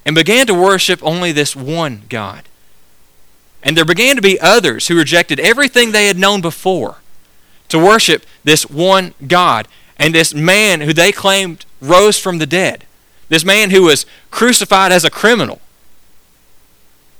and 0.05 0.15
began 0.15 0.47
to 0.47 0.53
worship 0.53 1.01
only 1.03 1.31
this 1.31 1.55
one 1.55 2.03
God. 2.09 2.43
And 3.63 3.75
there 3.75 3.85
began 3.85 4.15
to 4.15 4.21
be 4.21 4.39
others 4.39 4.87
who 4.87 4.97
rejected 4.97 5.39
everything 5.39 5.91
they 5.91 6.07
had 6.07 6.17
known 6.17 6.41
before 6.41 6.97
to 7.69 7.77
worship 7.77 8.25
this 8.43 8.69
one 8.69 9.13
God 9.27 9.67
and 9.97 10.13
this 10.13 10.33
man 10.33 10.81
who 10.81 10.93
they 10.93 11.11
claimed 11.11 11.65
rose 11.81 12.17
from 12.17 12.37
the 12.37 12.45
dead, 12.45 12.85
this 13.29 13.43
man 13.43 13.71
who 13.71 13.83
was 13.83 14.05
crucified 14.31 14.91
as 14.91 15.03
a 15.03 15.09
criminal. 15.09 15.59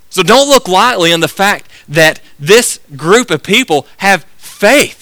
So 0.10 0.24
don't 0.24 0.48
look 0.48 0.67
lightly 0.67 1.12
on 1.12 1.20
the 1.20 1.27
fact 1.27 1.70
that 1.89 2.22
this 2.39 2.79
group 2.96 3.29
of 3.29 3.44
people 3.44 3.86
have 3.98 4.24
faith. 4.38 4.97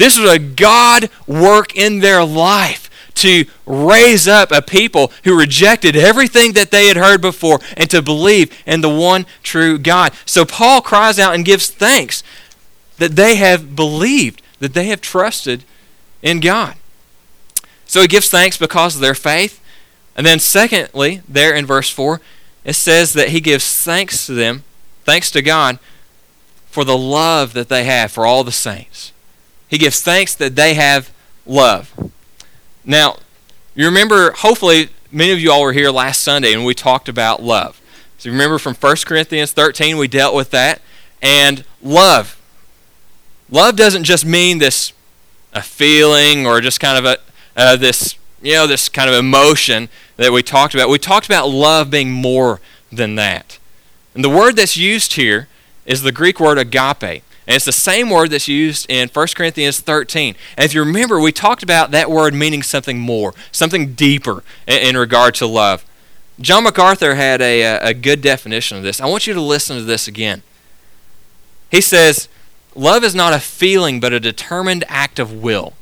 This 0.00 0.18
was 0.18 0.30
a 0.30 0.38
God 0.38 1.10
work 1.26 1.76
in 1.76 1.98
their 1.98 2.24
life 2.24 2.88
to 3.16 3.44
raise 3.66 4.26
up 4.26 4.50
a 4.50 4.62
people 4.62 5.12
who 5.24 5.38
rejected 5.38 5.94
everything 5.94 6.54
that 6.54 6.70
they 6.70 6.86
had 6.86 6.96
heard 6.96 7.20
before 7.20 7.60
and 7.76 7.90
to 7.90 8.00
believe 8.00 8.50
in 8.64 8.80
the 8.80 8.88
one 8.88 9.26
true 9.42 9.78
God. 9.78 10.14
So 10.24 10.46
Paul 10.46 10.80
cries 10.80 11.18
out 11.18 11.34
and 11.34 11.44
gives 11.44 11.68
thanks 11.68 12.22
that 12.96 13.14
they 13.14 13.36
have 13.36 13.76
believed, 13.76 14.40
that 14.58 14.72
they 14.72 14.86
have 14.86 15.02
trusted 15.02 15.64
in 16.22 16.40
God. 16.40 16.76
So 17.84 18.00
he 18.00 18.08
gives 18.08 18.30
thanks 18.30 18.56
because 18.56 18.94
of 18.94 19.02
their 19.02 19.14
faith. 19.14 19.60
And 20.16 20.26
then, 20.26 20.38
secondly, 20.38 21.20
there 21.28 21.54
in 21.54 21.66
verse 21.66 21.90
4, 21.90 22.22
it 22.64 22.72
says 22.72 23.12
that 23.12 23.28
he 23.28 23.40
gives 23.42 23.84
thanks 23.84 24.24
to 24.24 24.32
them, 24.32 24.64
thanks 25.04 25.30
to 25.32 25.42
God, 25.42 25.78
for 26.70 26.84
the 26.84 26.96
love 26.96 27.52
that 27.52 27.68
they 27.68 27.84
have 27.84 28.10
for 28.10 28.24
all 28.24 28.44
the 28.44 28.50
saints. 28.50 29.12
He 29.70 29.78
gives 29.78 30.02
thanks 30.02 30.34
that 30.34 30.56
they 30.56 30.74
have 30.74 31.12
love. 31.46 32.12
Now, 32.84 33.18
you 33.76 33.86
remember, 33.86 34.32
hopefully, 34.32 34.88
many 35.12 35.30
of 35.30 35.38
you 35.38 35.52
all 35.52 35.62
were 35.62 35.72
here 35.72 35.90
last 35.90 36.22
Sunday 36.22 36.52
and 36.52 36.64
we 36.64 36.74
talked 36.74 37.08
about 37.08 37.40
love. 37.40 37.80
So 38.18 38.28
you 38.28 38.32
remember 38.32 38.58
from 38.58 38.74
1 38.74 38.96
Corinthians 39.06 39.52
13, 39.52 39.96
we 39.96 40.08
dealt 40.08 40.34
with 40.34 40.50
that. 40.50 40.82
And 41.22 41.64
love. 41.80 42.36
Love 43.48 43.76
doesn't 43.76 44.04
just 44.04 44.26
mean 44.26 44.58
this 44.58 44.92
a 45.52 45.62
feeling 45.62 46.46
or 46.46 46.60
just 46.60 46.80
kind 46.80 46.98
of 46.98 47.04
a 47.04 47.18
uh, 47.56 47.76
this 47.76 48.16
you 48.40 48.54
know 48.54 48.66
this 48.66 48.88
kind 48.88 49.10
of 49.10 49.16
emotion 49.16 49.88
that 50.16 50.32
we 50.32 50.42
talked 50.42 50.74
about. 50.74 50.88
We 50.88 50.98
talked 50.98 51.26
about 51.26 51.48
love 51.48 51.90
being 51.90 52.10
more 52.10 52.60
than 52.90 53.14
that. 53.16 53.58
And 54.14 54.24
the 54.24 54.30
word 54.30 54.56
that's 54.56 54.76
used 54.76 55.14
here 55.14 55.48
is 55.86 56.02
the 56.02 56.12
Greek 56.12 56.40
word 56.40 56.58
agape. 56.58 57.22
And 57.46 57.56
it's 57.56 57.64
the 57.64 57.72
same 57.72 58.10
word 58.10 58.30
that's 58.30 58.48
used 58.48 58.86
in 58.88 59.08
1 59.08 59.26
Corinthians 59.34 59.80
13. 59.80 60.36
And 60.56 60.64
if 60.64 60.74
you 60.74 60.80
remember, 60.80 61.18
we 61.18 61.32
talked 61.32 61.62
about 61.62 61.90
that 61.90 62.10
word 62.10 62.34
meaning 62.34 62.62
something 62.62 62.98
more, 62.98 63.34
something 63.50 63.94
deeper 63.94 64.44
in, 64.66 64.78
in 64.80 64.96
regard 64.96 65.34
to 65.36 65.46
love. 65.46 65.84
John 66.40 66.64
MacArthur 66.64 67.16
had 67.16 67.42
a, 67.42 67.62
a 67.62 67.94
good 67.94 68.22
definition 68.22 68.78
of 68.78 68.82
this. 68.82 69.00
I 69.00 69.06
want 69.06 69.26
you 69.26 69.34
to 69.34 69.40
listen 69.40 69.76
to 69.76 69.82
this 69.82 70.08
again. 70.08 70.42
He 71.70 71.80
says, 71.80 72.28
Love 72.74 73.04
is 73.04 73.14
not 73.14 73.32
a 73.32 73.40
feeling, 73.40 74.00
but 74.00 74.12
a 74.12 74.20
determined 74.20 74.84
act 74.88 75.18
of 75.18 75.32
will, 75.32 75.74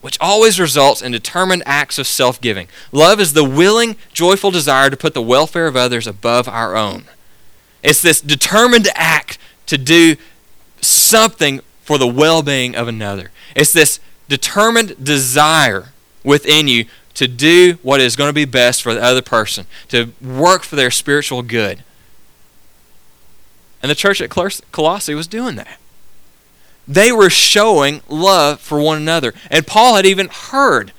which 0.00 0.18
always 0.20 0.60
results 0.60 1.02
in 1.02 1.12
determined 1.12 1.62
acts 1.66 1.98
of 1.98 2.06
self 2.06 2.40
giving. 2.40 2.68
Love 2.92 3.20
is 3.20 3.32
the 3.32 3.44
willing, 3.44 3.96
joyful 4.12 4.50
desire 4.50 4.90
to 4.90 4.96
put 4.96 5.14
the 5.14 5.22
welfare 5.22 5.66
of 5.66 5.76
others 5.76 6.06
above 6.06 6.48
our 6.48 6.76
own. 6.76 7.04
It's 7.82 8.02
this 8.02 8.20
determined 8.20 8.88
act 8.94 9.38
to 9.66 9.78
do 9.78 10.16
something 10.80 11.60
for 11.82 11.98
the 11.98 12.06
well 12.06 12.42
being 12.42 12.74
of 12.74 12.88
another. 12.88 13.30
It's 13.54 13.72
this 13.72 14.00
determined 14.28 15.04
desire 15.04 15.90
within 16.24 16.68
you 16.68 16.86
to 17.14 17.26
do 17.26 17.78
what 17.82 18.00
is 18.00 18.16
going 18.16 18.28
to 18.28 18.34
be 18.34 18.44
best 18.44 18.82
for 18.82 18.92
the 18.92 19.02
other 19.02 19.22
person, 19.22 19.66
to 19.88 20.12
work 20.20 20.62
for 20.62 20.76
their 20.76 20.90
spiritual 20.90 21.42
good. 21.42 21.82
And 23.82 23.90
the 23.90 23.94
church 23.94 24.20
at 24.20 24.30
Colossae 24.30 25.14
was 25.14 25.26
doing 25.26 25.56
that. 25.56 25.78
They 26.88 27.10
were 27.10 27.30
showing 27.30 28.00
love 28.08 28.60
for 28.60 28.80
one 28.80 28.98
another. 28.98 29.32
And 29.50 29.66
Paul 29.66 29.96
had 29.96 30.06
even 30.06 30.28
heard 30.28 30.92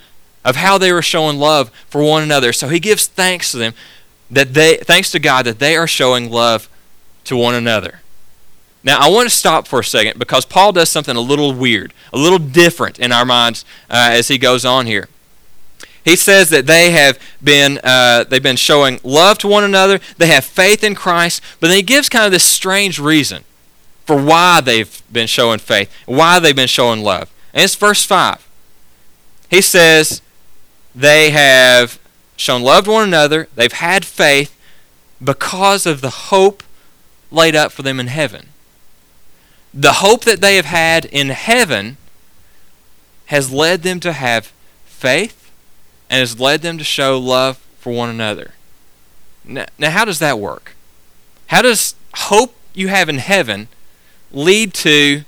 of 0.43 0.55
how 0.55 0.77
they 0.77 0.91
were 0.91 1.01
showing 1.01 1.37
love 1.37 1.69
for 1.89 2.01
one 2.01 2.23
another. 2.23 2.53
So 2.53 2.67
he 2.69 2.79
gives 2.79 3.07
thanks 3.07 3.51
to 3.51 3.57
them 3.57 3.73
that 4.29 4.53
they 4.53 4.77
thanks 4.77 5.11
to 5.11 5.19
God 5.19 5.45
that 5.45 5.59
they 5.59 5.75
are 5.75 5.87
showing 5.87 6.29
love 6.29 6.69
to 7.25 7.37
one 7.37 7.55
another. 7.55 8.01
Now, 8.87 8.99
I 9.01 9.09
want 9.09 9.29
to 9.29 9.35
stop 9.35 9.67
for 9.67 9.81
a 9.81 9.83
second 9.83 10.17
because 10.17 10.45
Paul 10.45 10.71
does 10.71 10.87
something 10.87 11.17
a 11.17 11.19
little 11.19 11.51
weird, 11.51 11.93
a 12.13 12.17
little 12.17 12.39
different 12.39 12.99
in 12.99 13.11
our 13.11 13.25
minds 13.25 13.65
uh, 13.89 14.11
as 14.13 14.29
he 14.29 14.37
goes 14.37 14.63
on 14.63 14.85
here. 14.85 15.09
He 16.05 16.15
says 16.15 16.49
that 16.51 16.67
they 16.67 16.91
have 16.91 17.19
been 17.43 17.81
uh, 17.83 18.23
they've 18.23 18.41
been 18.41 18.55
showing 18.55 19.01
love 19.03 19.39
to 19.39 19.47
one 19.49 19.65
another. 19.65 19.99
They 20.17 20.27
have 20.27 20.45
faith 20.45 20.85
in 20.85 20.95
Christ, 20.95 21.41
but 21.59 21.67
then 21.67 21.75
he 21.75 21.83
gives 21.83 22.07
kind 22.07 22.25
of 22.25 22.31
this 22.31 22.45
strange 22.45 22.97
reason 22.97 23.43
for 24.05 24.15
why 24.15 24.61
they've 24.61 25.03
been 25.11 25.27
showing 25.27 25.59
faith, 25.59 25.93
why 26.05 26.39
they've 26.39 26.55
been 26.55 26.69
showing 26.69 27.03
love. 27.03 27.29
And 27.53 27.65
it's 27.65 27.75
verse 27.75 28.05
five. 28.05 28.47
He 29.49 29.59
says 29.59 30.21
they 30.95 31.31
have 31.31 31.99
shown 32.37 32.61
love 32.61 32.85
to 32.85 32.91
one 32.91 33.03
another. 33.03 33.49
They've 33.53 33.69
had 33.69 34.05
faith 34.05 34.57
because 35.21 35.85
of 35.85 35.99
the 35.99 36.31
hope 36.31 36.63
laid 37.31 37.53
up 37.53 37.73
for 37.73 37.81
them 37.81 37.99
in 37.99 38.07
heaven. 38.07 38.47
The 39.73 39.93
hope 39.93 40.23
that 40.23 40.41
they 40.41 40.55
have 40.55 40.65
had 40.65 41.05
in 41.05 41.29
heaven 41.29 41.97
has 43.27 43.51
led 43.51 43.83
them 43.83 43.99
to 43.99 44.13
have 44.13 44.53
faith 44.85 45.51
and 46.09 46.19
has 46.19 46.39
led 46.39 46.61
them 46.61 46.77
to 46.77 46.83
show 46.83 47.19
love 47.19 47.57
for 47.77 47.93
one 47.93 48.09
another. 48.09 48.53
Now, 49.43 49.65
now 49.77 49.91
how 49.91 50.05
does 50.05 50.19
that 50.19 50.39
work? 50.39 50.75
How 51.47 51.61
does 51.61 51.95
hope 52.15 52.55
you 52.73 52.87
have 52.87 53.09
in 53.09 53.17
heaven 53.17 53.67
lead 54.31 54.73
to 54.75 55.23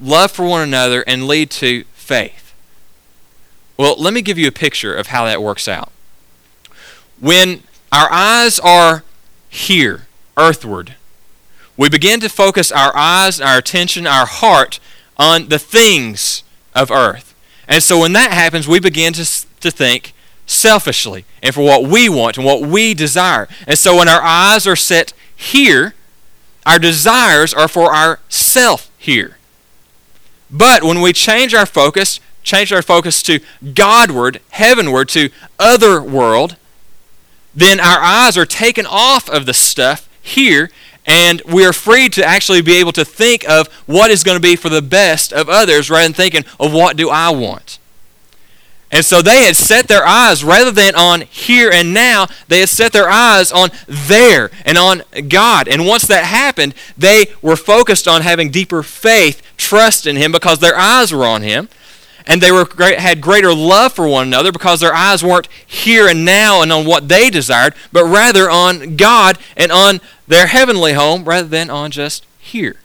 love 0.00 0.30
for 0.30 0.46
one 0.46 0.62
another 0.62 1.02
and 1.06 1.26
lead 1.26 1.50
to 1.50 1.84
faith? 1.94 2.54
Well, 3.76 3.96
let 3.98 4.12
me 4.12 4.22
give 4.22 4.38
you 4.38 4.48
a 4.48 4.52
picture 4.52 4.94
of 4.94 5.08
how 5.08 5.24
that 5.24 5.42
works 5.42 5.68
out. 5.68 5.90
When 7.20 7.62
our 7.90 8.10
eyes 8.10 8.58
are 8.58 9.04
here, 9.48 10.06
earthward, 10.36 10.96
we 11.76 11.88
begin 11.88 12.20
to 12.20 12.28
focus 12.28 12.70
our 12.70 12.94
eyes, 12.94 13.40
our 13.40 13.58
attention, 13.58 14.06
our 14.06 14.26
heart 14.26 14.78
on 15.16 15.48
the 15.48 15.58
things 15.58 16.42
of 16.74 16.90
earth. 16.90 17.34
And 17.68 17.82
so 17.82 18.00
when 18.00 18.12
that 18.12 18.32
happens, 18.32 18.68
we 18.68 18.80
begin 18.80 19.12
to, 19.14 19.24
to 19.60 19.70
think 19.70 20.12
selfishly 20.46 21.24
and 21.42 21.54
for 21.54 21.62
what 21.62 21.84
we 21.84 22.08
want 22.08 22.36
and 22.36 22.44
what 22.44 22.62
we 22.62 22.94
desire. 22.94 23.48
And 23.66 23.78
so 23.78 23.96
when 23.96 24.08
our 24.08 24.22
eyes 24.22 24.66
are 24.66 24.76
set 24.76 25.12
here, 25.34 25.94
our 26.66 26.78
desires 26.78 27.54
are 27.54 27.68
for 27.68 27.94
ourself 27.94 28.90
here. 28.98 29.38
But 30.50 30.84
when 30.84 31.00
we 31.00 31.12
change 31.12 31.54
our 31.54 31.66
focus, 31.66 32.20
change 32.42 32.72
our 32.72 32.82
focus 32.82 33.22
to 33.24 33.40
Godward, 33.74 34.40
heavenward, 34.50 35.08
to 35.10 35.30
other 35.58 36.02
world, 36.02 36.56
then 37.54 37.80
our 37.80 38.00
eyes 38.00 38.36
are 38.36 38.46
taken 38.46 38.86
off 38.86 39.28
of 39.28 39.46
the 39.46 39.54
stuff 39.54 40.08
here 40.20 40.70
and 41.06 41.42
we 41.46 41.64
are 41.64 41.72
free 41.72 42.08
to 42.10 42.24
actually 42.24 42.62
be 42.62 42.76
able 42.76 42.92
to 42.92 43.04
think 43.04 43.48
of 43.48 43.68
what 43.86 44.10
is 44.10 44.22
going 44.22 44.36
to 44.36 44.42
be 44.42 44.56
for 44.56 44.68
the 44.68 44.82
best 44.82 45.32
of 45.32 45.48
others 45.48 45.90
rather 45.90 46.04
than 46.04 46.12
thinking 46.12 46.44
of 46.60 46.72
what 46.72 46.96
do 46.96 47.10
I 47.10 47.30
want. 47.30 47.78
And 48.92 49.04
so 49.04 49.22
they 49.22 49.44
had 49.44 49.56
set 49.56 49.88
their 49.88 50.06
eyes, 50.06 50.44
rather 50.44 50.70
than 50.70 50.94
on 50.94 51.22
here 51.22 51.70
and 51.72 51.94
now, 51.94 52.26
they 52.48 52.60
had 52.60 52.68
set 52.68 52.92
their 52.92 53.08
eyes 53.08 53.50
on 53.50 53.70
there 53.86 54.50
and 54.66 54.76
on 54.76 55.02
God. 55.28 55.66
And 55.66 55.86
once 55.86 56.06
that 56.08 56.26
happened, 56.26 56.74
they 56.96 57.26
were 57.40 57.56
focused 57.56 58.06
on 58.06 58.20
having 58.20 58.50
deeper 58.50 58.82
faith, 58.82 59.42
trust 59.56 60.06
in 60.06 60.16
Him 60.16 60.30
because 60.30 60.58
their 60.58 60.76
eyes 60.76 61.10
were 61.10 61.24
on 61.24 61.40
Him 61.40 61.70
and 62.26 62.40
they 62.40 62.52
were 62.52 62.66
had 62.78 63.20
greater 63.20 63.54
love 63.54 63.92
for 63.92 64.06
one 64.06 64.26
another 64.26 64.52
because 64.52 64.80
their 64.80 64.94
eyes 64.94 65.22
weren't 65.22 65.48
here 65.66 66.08
and 66.08 66.24
now 66.24 66.62
and 66.62 66.72
on 66.72 66.84
what 66.84 67.08
they 67.08 67.30
desired, 67.30 67.74
but 67.92 68.04
rather 68.04 68.50
on 68.50 68.96
God 68.96 69.38
and 69.56 69.72
on 69.72 70.00
their 70.26 70.46
heavenly 70.46 70.92
home 70.92 71.24
rather 71.24 71.48
than 71.48 71.70
on 71.70 71.90
just 71.90 72.24
here. 72.38 72.76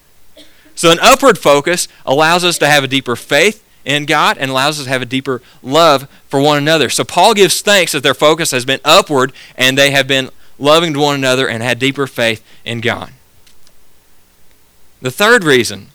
So 0.76 0.92
an 0.92 1.00
upward 1.02 1.38
focus 1.38 1.88
allows 2.06 2.44
us 2.44 2.58
to 2.60 2.68
have 2.68 2.84
a 2.84 2.88
deeper 2.88 3.16
faith 3.16 3.64
in 3.84 4.06
God 4.06 4.38
and 4.38 4.52
allows 4.52 4.80
us 4.80 4.86
to 4.86 4.92
have 4.92 5.02
a 5.02 5.06
deeper 5.06 5.42
love 5.64 6.08
for 6.28 6.40
one 6.40 6.58
another. 6.58 6.90
So 6.90 7.04
Paul 7.04 7.34
gives 7.34 7.62
thanks 7.62 7.94
that 7.94 8.04
their 8.04 8.14
focus 8.14 8.52
has 8.52 8.66
been 8.66 8.82
upward 8.84 9.34
and 9.56 9.78
they 9.78 9.92
have 9.92 10.08
been 10.08 10.30
loving 10.60 10.94
to 10.94 11.00
one 11.00 11.16
another 11.16 11.48
and 11.48 11.64
had 11.64 11.80
deeper 11.80 12.06
faith 12.06 12.46
in 12.66 12.82
God. 12.82 13.12
The 15.02 15.12
third 15.12 15.44
reason 15.44 15.88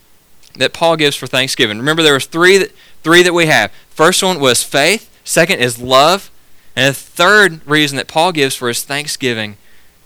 that 0.55 0.73
Paul 0.73 0.97
gives 0.97 1.15
for 1.15 1.27
thanksgiving. 1.27 1.77
Remember 1.77 2.03
there 2.03 2.13
was 2.13 2.25
three 2.25 2.57
that 2.57 2.71
Three 3.03 3.21
that 3.21 3.33
we 3.33 3.47
have. 3.47 3.71
First 3.89 4.23
one 4.23 4.39
was 4.39 4.63
faith. 4.63 5.09
Second 5.23 5.59
is 5.59 5.79
love. 5.79 6.31
And 6.75 6.89
the 6.89 6.99
third 6.99 7.65
reason 7.67 7.97
that 7.97 8.07
Paul 8.07 8.31
gives 8.31 8.55
for 8.55 8.69
his 8.69 8.83
thanksgiving 8.83 9.57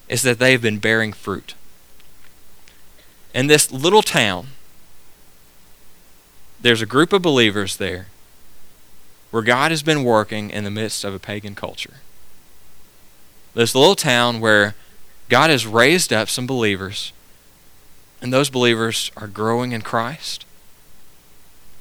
is 0.10 0.24
that 0.24 0.40
they've 0.40 0.62
been 0.62 0.80
bearing 0.80 1.14
fruit. 1.14 1.54
In 3.34 3.48
this 3.48 3.72
little 3.72 4.02
town, 4.02 4.48
there's 6.60 6.82
a 6.82 6.88
group 6.88 7.14
of 7.14 7.22
believers 7.22 7.78
there 7.78 8.08
where 9.30 9.44
God 9.44 9.72
has 9.72 9.84
been 9.84 10.04
working 10.04 10.50
in 10.50 10.64
the 10.64 10.72
midst 10.72 11.04
of 11.04 11.14
a 11.14 11.20
pagan 11.20 11.54
culture. 11.54 11.96
This 13.54 13.76
little 13.76 13.96
town 13.96 14.40
where 14.40 14.76
God 15.30 15.50
has 15.50 15.68
raised 15.68 16.12
up 16.12 16.30
some 16.30 16.48
believers, 16.48 17.12
and 18.22 18.34
those 18.34 18.50
believers 18.50 19.12
are 19.16 19.28
growing 19.28 19.72
in 19.72 19.82
Christ 19.82 20.47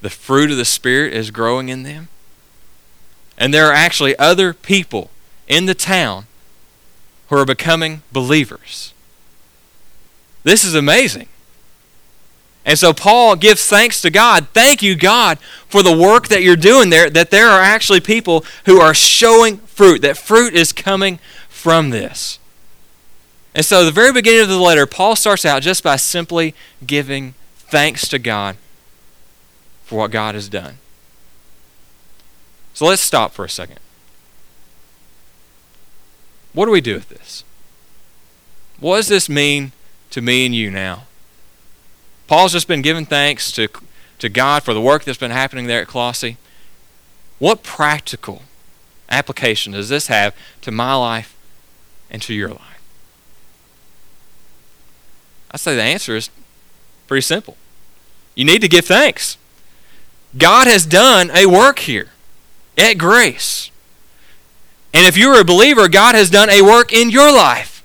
the 0.01 0.11
fruit 0.11 0.51
of 0.51 0.57
the 0.57 0.65
Spirit 0.65 1.13
is 1.13 1.31
growing 1.31 1.69
in 1.69 1.83
them. 1.83 2.09
And 3.39 3.53
there 3.53 3.67
are 3.67 3.73
actually 3.73 4.19
other 4.19 4.53
people 4.53 5.11
in 5.49 5.67
the 5.67 5.75
town 5.75 6.27
who 7.29 7.37
are 7.37 7.45
becoming 7.45 8.03
believers. 8.13 8.95
This 10.45 10.65
is 10.65 10.75
amazing. 10.75 11.29
And 12.65 12.79
so 12.79 12.93
Paul 12.93 13.37
gives 13.37 13.67
thanks 13.67 14.01
to 14.03 14.11
God. 14.11 14.49
Thank 14.53 14.83
you, 14.83 14.97
God, 14.97 15.39
for 15.69 15.83
the 15.83 15.97
work 15.97 16.29
that 16.29 16.43
you're 16.43 16.57
doing 16.57 16.91
there, 16.91 17.09
that 17.11 17.31
there 17.31 17.49
are 17.49 17.63
actually 17.63 18.01
people 18.01 18.45
who 18.65 18.81
are 18.81 18.95
showing 18.95 19.59
fruit, 19.59 20.03
that 20.03 20.17
fruit 20.17 20.55
is 20.55 20.73
coming 20.73 21.21
from 21.49 21.91
this. 21.91 22.39
And 23.55 23.65
so, 23.65 23.85
the 23.85 23.93
very 23.93 24.13
beginning 24.13 24.43
of 24.43 24.49
the 24.49 24.59
letter, 24.59 24.85
Paul 24.85 25.17
starts 25.17 25.45
out 25.45 25.63
just 25.63 25.83
by 25.83 25.97
simply 25.97 26.55
giving 26.85 27.35
thanks 27.57 28.09
to 28.09 28.19
God 28.19 28.57
for 29.87 29.97
what 30.01 30.11
God 30.11 30.35
has 30.35 30.49
done. 30.49 30.79
So 32.75 32.87
let's 32.87 33.01
stop 33.01 33.33
for 33.33 33.45
a 33.45 33.49
second. 33.49 33.79
What 36.53 36.67
do 36.67 36.73
we 36.73 36.81
do 36.81 36.95
with 36.95 37.09
this? 37.09 37.45
What 38.81 38.97
does 38.97 39.09
this 39.09 39.29
mean 39.29 39.73
to 40.11 40.21
me 40.21 40.45
and 40.45 40.55
you 40.55 40.71
now? 40.71 41.05
Paul's 42.27 42.53
just 42.53 42.67
been 42.67 42.83
giving 42.83 43.07
thanks 43.07 43.53
to, 43.53 43.69
to 44.19 44.29
God 44.29 44.65
for 44.65 44.75
the 44.75 44.81
work 44.81 45.05
that's 45.05 45.19
been 45.19 45.31
happening 45.31 45.67
there 45.67 45.81
at 45.81 45.87
Colossae. 45.87 46.37
What 47.39 47.63
practical 47.63 48.43
application 49.09 49.73
does 49.73 49.89
this 49.89 50.09
have 50.09 50.35
to 50.63 50.73
my 50.73 50.95
life 50.95 51.37
and 52.11 52.21
to 52.23 52.35
your 52.35 52.51
life? 52.51 52.83
I 55.53 55.57
say 55.59 55.77
the 55.77 55.83
answer 55.83 56.17
is 56.17 56.29
pretty 57.07 57.23
simple. 57.23 57.57
You 58.35 58.45
need 58.45 58.61
to 58.63 58.69
give 58.69 58.85
thanks. 58.85 59.39
God 60.37 60.67
has 60.67 60.85
done 60.87 61.31
a 61.33 61.47
work 61.47 61.81
here 61.81 62.09
at 62.77 62.95
grace. 62.95 63.71
And 64.93 65.07
if 65.07 65.17
you're 65.17 65.41
a 65.41 65.45
believer, 65.45 65.89
God 65.89 66.15
has 66.15 66.31
done 66.31 66.51
a 66.51 66.63
work 66.63 66.93
in 66.93 67.11
your 67.11 67.33
life. 67.33 67.85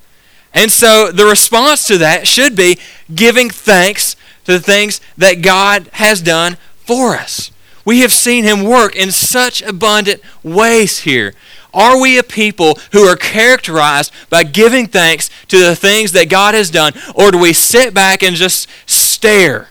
And 0.53 0.71
so 0.71 1.11
the 1.11 1.25
response 1.25 1.87
to 1.87 1.97
that 1.99 2.27
should 2.27 2.55
be 2.55 2.77
giving 3.13 3.49
thanks 3.49 4.15
to 4.45 4.53
the 4.53 4.59
things 4.59 4.99
that 5.17 5.41
God 5.41 5.89
has 5.93 6.21
done 6.21 6.57
for 6.77 7.15
us. 7.15 7.51
We 7.85 8.01
have 8.01 8.11
seen 8.11 8.43
Him 8.43 8.63
work 8.63 8.95
in 8.95 9.11
such 9.11 9.61
abundant 9.61 10.21
ways 10.43 10.99
here. 10.99 11.33
Are 11.73 11.99
we 11.99 12.17
a 12.17 12.23
people 12.23 12.77
who 12.91 13.03
are 13.03 13.15
characterized 13.15 14.11
by 14.29 14.43
giving 14.43 14.87
thanks 14.87 15.29
to 15.47 15.57
the 15.57 15.75
things 15.75 16.11
that 16.11 16.29
God 16.29 16.53
has 16.53 16.69
done, 16.69 16.93
or 17.15 17.31
do 17.31 17.37
we 17.37 17.53
sit 17.53 17.93
back 17.93 18.23
and 18.23 18.35
just 18.35 18.67
stare 18.85 19.69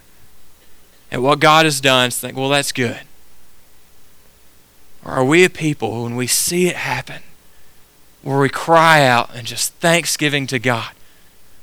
at 1.11 1.23
what 1.23 1.41
God 1.41 1.65
has 1.65 1.81
done 1.81 2.11
think, 2.11 2.37
well, 2.37 2.49
that's 2.49 2.73
good? 2.73 3.01
Or 5.05 5.13
are 5.13 5.25
we 5.25 5.45
a 5.45 5.51
people 5.51 5.95
who, 5.95 6.03
when 6.05 6.17
we 6.17 6.27
see 6.27 6.67
it 6.69 6.77
happen, 6.77 7.23
where 8.23 8.39
we 8.39 8.49
cry 8.49 9.05
out 9.05 9.31
and 9.35 9.47
just 9.47 9.73
thanksgiving 9.75 10.47
to 10.49 10.59
God 10.59 10.93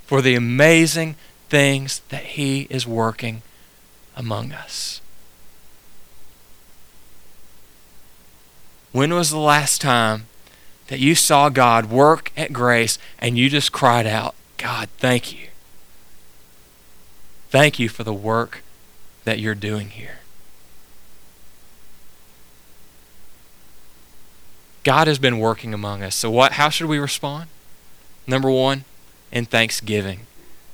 for 0.06 0.22
the 0.22 0.36
amazing 0.36 1.16
things 1.50 2.02
that 2.10 2.24
He 2.24 2.68
is 2.70 2.88
working 2.88 3.42
among 4.16 4.52
us? 4.52 5.02
When 8.92 9.14
was 9.14 9.30
the 9.30 9.38
last 9.38 9.80
time 9.80 10.26
that 10.88 11.00
you 11.00 11.14
saw 11.14 11.50
God 11.50 11.86
work 11.86 12.32
at 12.36 12.52
grace 12.52 12.98
and 13.20 13.38
you 13.38 13.50
just 13.50 13.72
cried 13.72 14.08
out, 14.08 14.34
God, 14.58 14.90
thank 14.98 15.32
you? 15.32 15.50
Thank 17.50 17.78
you 17.78 17.88
for 17.90 18.04
the 18.04 18.14
work 18.14 18.64
that 19.28 19.40
you're 19.40 19.56
doing 19.56 19.90
here. 19.90 20.20
God 24.86 25.08
has 25.08 25.20
been 25.20 25.38
working 25.38 25.74
among 25.74 26.02
us. 26.02 26.16
So 26.16 26.32
what 26.32 26.54
how 26.54 26.70
should 26.70 26.88
we 26.88 26.98
respond? 26.98 27.50
Number 28.26 28.50
1, 28.50 28.86
in 29.34 29.44
thanksgiving. 29.44 30.22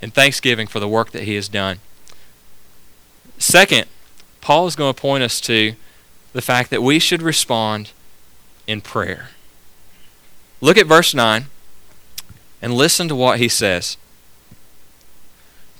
In 0.04 0.12
thanksgiving 0.12 0.68
for 0.68 0.80
the 0.80 0.88
work 0.88 1.10
that 1.14 1.24
he 1.24 1.34
has 1.34 1.48
done. 1.48 1.80
Second, 3.40 3.88
Paul 4.40 4.68
is 4.68 4.76
going 4.76 4.94
to 4.94 5.02
point 5.02 5.24
us 5.24 5.42
to 5.42 5.74
the 6.34 6.42
fact 6.44 6.70
that 6.70 6.84
we 6.84 7.00
should 7.00 7.24
respond 7.24 7.90
in 8.68 8.82
prayer. 8.82 9.30
Look 10.62 10.78
at 10.78 10.86
verse 10.86 11.16
9 11.16 11.48
and 12.62 12.74
listen 12.76 13.08
to 13.08 13.16
what 13.16 13.40
he 13.40 13.48
says. 13.48 13.98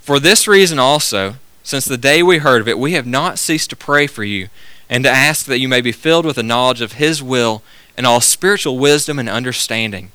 For 0.02 0.18
this 0.18 0.48
reason 0.48 0.80
also, 0.80 1.36
since 1.64 1.84
the 1.84 1.98
day 1.98 2.22
we 2.22 2.38
heard 2.38 2.60
of 2.60 2.68
it, 2.68 2.78
we 2.78 2.92
have 2.92 3.06
not 3.06 3.40
ceased 3.40 3.70
to 3.70 3.76
pray 3.76 4.06
for 4.06 4.22
you 4.22 4.48
and 4.88 5.02
to 5.02 5.10
ask 5.10 5.46
that 5.46 5.58
you 5.58 5.68
may 5.68 5.80
be 5.80 5.90
filled 5.90 6.24
with 6.24 6.36
the 6.36 6.42
knowledge 6.44 6.80
of 6.80 6.92
his 6.92 7.20
will 7.20 7.62
and 7.96 8.06
all 8.06 8.20
spiritual 8.20 8.78
wisdom 8.78 9.18
and 9.18 9.28
understanding 9.28 10.12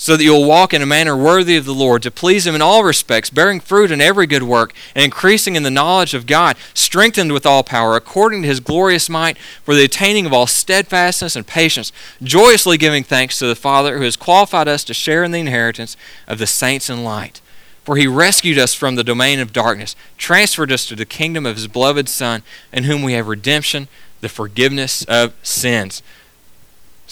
so 0.00 0.16
that 0.16 0.22
you'll 0.22 0.46
walk 0.46 0.72
in 0.72 0.80
a 0.80 0.86
manner 0.86 1.16
worthy 1.16 1.56
of 1.56 1.64
the 1.64 1.74
Lord, 1.74 2.04
to 2.04 2.10
please 2.12 2.46
Him 2.46 2.54
in 2.54 2.62
all 2.62 2.84
respects, 2.84 3.30
bearing 3.30 3.58
fruit 3.58 3.90
in 3.90 4.00
every 4.00 4.28
good 4.28 4.44
work, 4.44 4.72
and 4.94 5.04
increasing 5.04 5.56
in 5.56 5.64
the 5.64 5.72
knowledge 5.72 6.14
of 6.14 6.24
God, 6.24 6.56
strengthened 6.72 7.32
with 7.32 7.44
all 7.44 7.64
power, 7.64 7.96
according 7.96 8.42
to 8.42 8.48
His 8.48 8.60
glorious 8.60 9.10
might, 9.10 9.36
for 9.64 9.74
the 9.74 9.84
attaining 9.84 10.24
of 10.24 10.32
all 10.32 10.46
steadfastness 10.46 11.34
and 11.34 11.48
patience, 11.48 11.90
joyously 12.22 12.78
giving 12.78 13.02
thanks 13.02 13.40
to 13.40 13.46
the 13.48 13.56
Father 13.56 13.98
who 13.98 14.04
has 14.04 14.14
qualified 14.14 14.68
us 14.68 14.84
to 14.84 14.94
share 14.94 15.24
in 15.24 15.32
the 15.32 15.40
inheritance 15.40 15.96
of 16.28 16.38
the 16.38 16.46
saints 16.46 16.88
in 16.88 17.02
light. 17.02 17.40
For 17.88 17.96
He 17.96 18.06
rescued 18.06 18.58
us 18.58 18.74
from 18.74 18.96
the 18.96 19.02
domain 19.02 19.40
of 19.40 19.50
darkness, 19.50 19.96
transferred 20.18 20.70
us 20.70 20.84
to 20.88 20.94
the 20.94 21.06
kingdom 21.06 21.46
of 21.46 21.56
His 21.56 21.68
beloved 21.68 22.06
Son, 22.06 22.42
in 22.70 22.84
whom 22.84 23.02
we 23.02 23.14
have 23.14 23.26
redemption, 23.26 23.88
the 24.20 24.28
forgiveness 24.28 25.04
of 25.04 25.32
sins. 25.42 26.02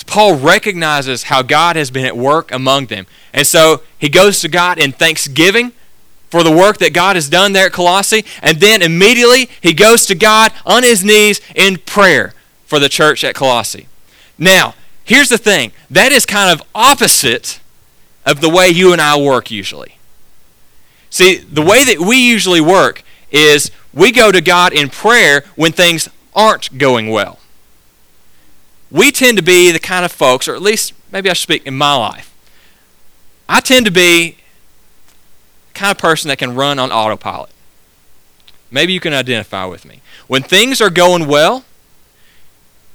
Paul 0.06 0.36
recognizes 0.36 1.22
how 1.22 1.40
God 1.40 1.76
has 1.76 1.90
been 1.90 2.04
at 2.04 2.14
work 2.14 2.52
among 2.52 2.88
them. 2.88 3.06
And 3.32 3.46
so 3.46 3.84
he 3.96 4.10
goes 4.10 4.42
to 4.42 4.50
God 4.50 4.78
in 4.78 4.92
thanksgiving 4.92 5.72
for 6.28 6.42
the 6.42 6.52
work 6.52 6.76
that 6.76 6.92
God 6.92 7.16
has 7.16 7.30
done 7.30 7.54
there 7.54 7.68
at 7.68 7.72
Colossae. 7.72 8.26
And 8.42 8.60
then 8.60 8.82
immediately 8.82 9.48
he 9.62 9.72
goes 9.72 10.04
to 10.04 10.14
God 10.14 10.52
on 10.66 10.82
his 10.82 11.02
knees 11.02 11.40
in 11.54 11.78
prayer 11.78 12.34
for 12.66 12.78
the 12.78 12.90
church 12.90 13.24
at 13.24 13.34
Colossae. 13.34 13.88
Now, 14.36 14.74
here's 15.04 15.30
the 15.30 15.38
thing 15.38 15.72
that 15.90 16.12
is 16.12 16.26
kind 16.26 16.50
of 16.50 16.62
opposite 16.74 17.60
of 18.26 18.42
the 18.42 18.50
way 18.50 18.68
you 18.68 18.92
and 18.92 19.00
I 19.00 19.18
work 19.18 19.50
usually. 19.50 19.96
See, 21.10 21.36
the 21.36 21.62
way 21.62 21.84
that 21.84 22.00
we 22.00 22.16
usually 22.16 22.60
work 22.60 23.02
is 23.30 23.70
we 23.92 24.12
go 24.12 24.30
to 24.32 24.40
God 24.40 24.72
in 24.72 24.88
prayer 24.88 25.44
when 25.54 25.72
things 25.72 26.08
aren't 26.34 26.76
going 26.78 27.10
well 27.10 27.38
we 28.90 29.10
tend 29.10 29.36
to 29.36 29.42
be 29.42 29.70
the 29.70 29.78
kind 29.78 30.04
of 30.04 30.12
folks, 30.12 30.48
or 30.48 30.54
at 30.54 30.62
least 30.62 30.92
maybe 31.10 31.28
I 31.28 31.32
should 31.32 31.42
speak 31.42 31.66
in 31.66 31.76
my 31.76 31.94
life. 31.94 32.32
I 33.48 33.60
tend 33.60 33.86
to 33.86 33.92
be 33.92 34.38
the 35.68 35.74
kind 35.74 35.90
of 35.90 35.98
person 35.98 36.28
that 36.28 36.38
can 36.38 36.54
run 36.54 36.78
on 36.78 36.90
autopilot. 36.90 37.50
Maybe 38.70 38.92
you 38.92 39.00
can 39.00 39.12
identify 39.12 39.64
with 39.64 39.84
me. 39.84 40.00
When 40.26 40.42
things 40.42 40.80
are 40.80 40.90
going 40.90 41.26
well, 41.26 41.64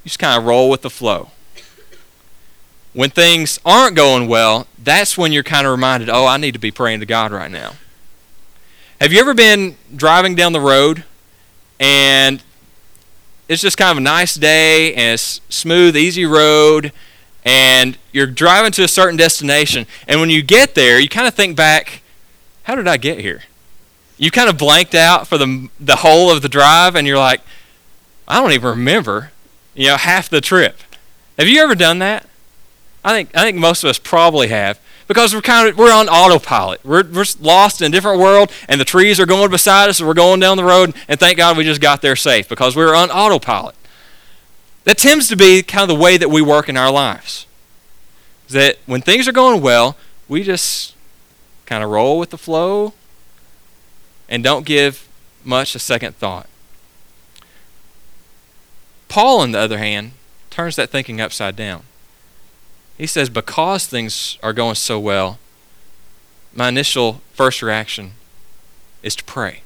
you 0.03 0.09
just 0.09 0.19
kind 0.19 0.37
of 0.37 0.45
roll 0.45 0.69
with 0.69 0.81
the 0.81 0.89
flow. 0.89 1.31
When 2.93 3.09
things 3.09 3.59
aren't 3.65 3.95
going 3.95 4.27
well, 4.27 4.67
that's 4.77 5.17
when 5.17 5.31
you're 5.31 5.43
kind 5.43 5.65
of 5.65 5.71
reminded, 5.71 6.09
oh, 6.09 6.25
I 6.25 6.37
need 6.37 6.53
to 6.53 6.59
be 6.59 6.71
praying 6.71 6.99
to 6.99 7.05
God 7.05 7.31
right 7.31 7.49
now. 7.49 7.73
Have 9.01 9.11
you 9.11 9.19
ever 9.19 9.33
been 9.33 9.77
driving 9.95 10.35
down 10.35 10.53
the 10.53 10.59
road 10.59 11.05
and 11.79 12.43
it's 13.47 13.63
just 13.63 13.75
kind 13.75 13.89
of 13.89 13.97
a 13.97 14.01
nice 14.01 14.35
day 14.35 14.93
and 14.93 15.15
it's 15.15 15.41
smooth, 15.49 15.97
easy 15.97 16.23
road, 16.23 16.93
and 17.43 17.97
you're 18.11 18.27
driving 18.27 18.71
to 18.73 18.83
a 18.83 18.87
certain 18.87 19.17
destination. 19.17 19.87
And 20.07 20.19
when 20.19 20.29
you 20.29 20.43
get 20.43 20.75
there, 20.75 20.99
you 20.99 21.09
kind 21.09 21.27
of 21.27 21.33
think 21.33 21.57
back, 21.57 22.03
how 22.65 22.75
did 22.75 22.87
I 22.87 22.97
get 22.97 23.19
here? 23.19 23.41
You 24.19 24.29
kind 24.29 24.47
of 24.47 24.59
blanked 24.59 24.93
out 24.93 25.27
for 25.27 25.39
the 25.39 25.69
the 25.79 25.95
whole 25.95 26.29
of 26.29 26.43
the 26.43 26.49
drive, 26.49 26.95
and 26.95 27.07
you're 27.07 27.17
like, 27.17 27.41
I 28.27 28.39
don't 28.39 28.51
even 28.51 28.69
remember, 28.69 29.31
you 29.73 29.87
know, 29.87 29.97
half 29.97 30.29
the 30.29 30.41
trip. 30.41 30.77
Have 31.39 31.47
you 31.47 31.59
ever 31.63 31.73
done 31.73 31.97
that? 31.97 32.27
I 33.03 33.13
think 33.13 33.35
I 33.35 33.41
think 33.41 33.57
most 33.57 33.83
of 33.83 33.89
us 33.89 33.97
probably 33.97 34.49
have 34.49 34.79
because 35.11 35.35
we're 35.35 35.41
kind 35.41 35.67
of 35.67 35.77
we're 35.77 35.91
on 35.91 36.07
autopilot. 36.07 36.85
We're 36.85 37.03
we're 37.03 37.25
lost 37.41 37.81
in 37.81 37.87
a 37.87 37.89
different 37.89 38.21
world, 38.21 38.49
and 38.69 38.79
the 38.79 38.85
trees 38.85 39.19
are 39.19 39.25
going 39.25 39.51
beside 39.51 39.89
us, 39.89 39.99
and 39.99 40.07
we're 40.07 40.13
going 40.13 40.39
down 40.39 40.55
the 40.55 40.63
road, 40.63 40.95
and 41.09 41.19
thank 41.19 41.35
God 41.35 41.57
we 41.57 41.65
just 41.65 41.81
got 41.81 42.01
there 42.01 42.15
safe 42.15 42.47
because 42.47 42.77
we 42.77 42.85
were 42.85 42.95
on 42.95 43.11
autopilot. 43.11 43.75
That 44.85 44.97
tends 44.97 45.27
to 45.27 45.35
be 45.35 45.63
kind 45.63 45.83
of 45.83 45.89
the 45.97 46.01
way 46.01 46.15
that 46.15 46.29
we 46.29 46.41
work 46.41 46.69
in 46.69 46.77
our 46.77 46.89
lives. 46.89 47.45
That 48.47 48.77
when 48.85 49.01
things 49.01 49.27
are 49.27 49.33
going 49.33 49.61
well, 49.61 49.97
we 50.29 50.43
just 50.43 50.95
kind 51.65 51.83
of 51.83 51.89
roll 51.89 52.17
with 52.17 52.29
the 52.29 52.37
flow 52.37 52.93
and 54.29 54.41
don't 54.41 54.65
give 54.65 55.09
much 55.43 55.75
a 55.75 55.79
second 55.79 56.15
thought. 56.15 56.47
Paul, 59.09 59.41
on 59.41 59.51
the 59.51 59.59
other 59.59 59.77
hand, 59.77 60.13
turns 60.49 60.77
that 60.77 60.89
thinking 60.89 61.19
upside 61.19 61.57
down. 61.57 61.83
He 63.01 63.07
says, 63.07 63.31
Because 63.31 63.87
things 63.87 64.37
are 64.43 64.53
going 64.53 64.75
so 64.75 64.99
well, 64.99 65.39
my 66.53 66.69
initial 66.69 67.21
first 67.33 67.63
reaction 67.63 68.11
is 69.01 69.15
to 69.15 69.23
pray. 69.23 69.63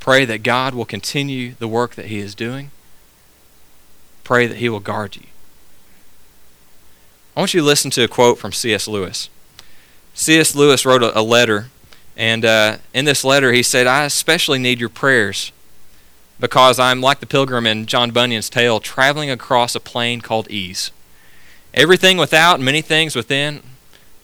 Pray 0.00 0.24
that 0.24 0.42
God 0.42 0.74
will 0.74 0.84
continue 0.84 1.54
the 1.60 1.68
work 1.68 1.94
that 1.94 2.06
He 2.06 2.18
is 2.18 2.34
doing. 2.34 2.72
Pray 4.24 4.48
that 4.48 4.56
He 4.56 4.68
will 4.68 4.80
guard 4.80 5.14
you. 5.14 5.22
I 7.36 7.40
want 7.42 7.54
you 7.54 7.60
to 7.60 7.66
listen 7.66 7.92
to 7.92 8.02
a 8.02 8.08
quote 8.08 8.38
from 8.38 8.50
C.S. 8.50 8.88
Lewis. 8.88 9.28
C.S. 10.14 10.56
Lewis 10.56 10.84
wrote 10.84 11.04
a, 11.04 11.22
letter, 11.22 11.68
and 12.16 12.44
uh, 12.44 12.78
in 12.92 13.04
this 13.04 13.22
letter 13.22 13.52
he 13.52 13.62
said, 13.62 13.86
I 13.86 14.02
especially 14.02 14.58
need 14.58 14.80
your 14.80 14.88
prayers 14.88 15.52
because 16.40 16.80
I'm 16.80 17.00
like 17.00 17.20
the 17.20 17.26
pilgrim 17.26 17.68
in 17.68 17.86
John 17.86 18.10
Bunyan's 18.10 18.50
tale, 18.50 18.80
traveling 18.80 19.30
across 19.30 19.76
a 19.76 19.80
plain 19.80 20.20
called 20.20 20.50
ease. 20.50 20.90
Everything 21.76 22.16
without, 22.16 22.58
many 22.58 22.80
things 22.80 23.14
within 23.14 23.62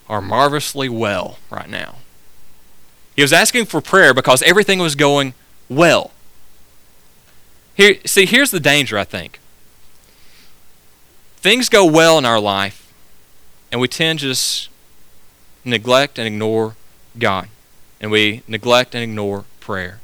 are 0.08 0.22
marvelously 0.22 0.88
well 0.88 1.38
right 1.50 1.68
now. 1.68 1.96
He 3.14 3.20
was 3.20 3.32
asking 3.32 3.66
for 3.66 3.82
prayer 3.82 4.14
because 4.14 4.42
everything 4.42 4.78
was 4.78 4.94
going 4.94 5.34
well. 5.68 6.12
Here, 7.74 7.96
see, 8.06 8.24
here's 8.24 8.50
the 8.50 8.60
danger, 8.60 8.98
I 8.98 9.04
think. 9.04 9.38
Things 11.36 11.68
go 11.68 11.84
well 11.84 12.16
in 12.16 12.24
our 12.24 12.40
life, 12.40 12.92
and 13.70 13.80
we 13.80 13.88
tend 13.88 14.20
to 14.20 14.26
just 14.26 14.70
neglect 15.64 16.18
and 16.18 16.26
ignore 16.26 16.74
God. 17.18 17.48
And 18.00 18.10
we 18.10 18.42
neglect 18.48 18.94
and 18.94 19.04
ignore 19.04 19.44
prayer. 19.60 20.00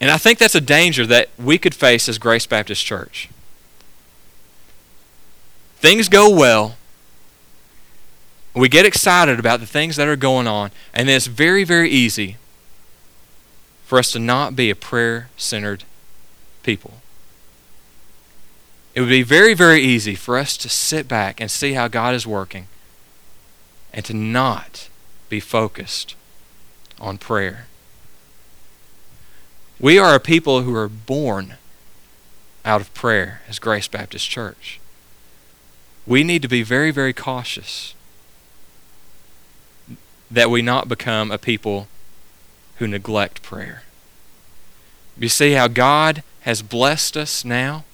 And 0.00 0.10
I 0.10 0.18
think 0.18 0.38
that's 0.38 0.54
a 0.54 0.60
danger 0.60 1.06
that 1.06 1.30
we 1.38 1.56
could 1.58 1.74
face 1.74 2.08
as 2.08 2.18
Grace 2.18 2.46
Baptist 2.46 2.84
Church 2.84 3.28
things 5.84 6.08
go 6.08 6.30
well. 6.30 6.76
We 8.54 8.70
get 8.70 8.86
excited 8.86 9.38
about 9.38 9.60
the 9.60 9.66
things 9.66 9.96
that 9.96 10.08
are 10.08 10.16
going 10.16 10.46
on, 10.46 10.70
and 10.94 11.06
then 11.06 11.16
it's 11.16 11.26
very, 11.26 11.62
very 11.62 11.90
easy 11.90 12.38
for 13.84 13.98
us 13.98 14.10
to 14.12 14.18
not 14.18 14.56
be 14.56 14.70
a 14.70 14.74
prayer 14.74 15.28
centered 15.36 15.84
people. 16.62 16.94
It 18.94 19.00
would 19.00 19.10
be 19.10 19.22
very, 19.22 19.52
very 19.52 19.82
easy 19.82 20.14
for 20.14 20.38
us 20.38 20.56
to 20.58 20.70
sit 20.70 21.06
back 21.06 21.38
and 21.38 21.50
see 21.50 21.74
how 21.74 21.88
God 21.88 22.14
is 22.14 22.26
working 22.26 22.66
and 23.92 24.06
to 24.06 24.14
not 24.14 24.88
be 25.28 25.38
focused 25.38 26.14
on 26.98 27.18
prayer. 27.18 27.66
We 29.78 29.98
are 29.98 30.14
a 30.14 30.20
people 30.20 30.62
who 30.62 30.74
are 30.74 30.88
born 30.88 31.56
out 32.64 32.80
of 32.80 32.94
prayer 32.94 33.42
as 33.46 33.58
Grace 33.58 33.88
Baptist 33.88 34.30
Church 34.30 34.80
we 36.06 36.22
need 36.22 36.42
to 36.42 36.48
be 36.48 36.62
very, 36.62 36.90
very 36.90 37.12
cautious 37.12 37.94
that 40.30 40.50
we 40.50 40.62
not 40.62 40.88
become 40.88 41.30
a 41.30 41.38
people 41.38 41.88
who 42.76 42.86
neglect 42.86 43.42
prayer. 43.42 43.84
You 45.18 45.28
see 45.28 45.52
how 45.52 45.68
God 45.68 46.22
has 46.40 46.60
blessed 46.60 47.16
us 47.16 47.44
now? 47.44 47.84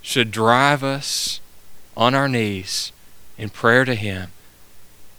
Should 0.00 0.30
drive 0.30 0.84
us 0.84 1.40
on 1.96 2.14
our 2.14 2.28
knees 2.28 2.92
in 3.36 3.50
prayer 3.50 3.84
to 3.84 3.94
Him. 3.94 4.30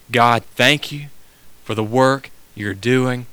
God, 0.09 0.43
thank 0.55 0.91
you 0.91 1.07
for 1.65 1.75
the 1.75 1.83
work 1.83 2.29
you're 2.55 2.73
doing. 2.73 3.25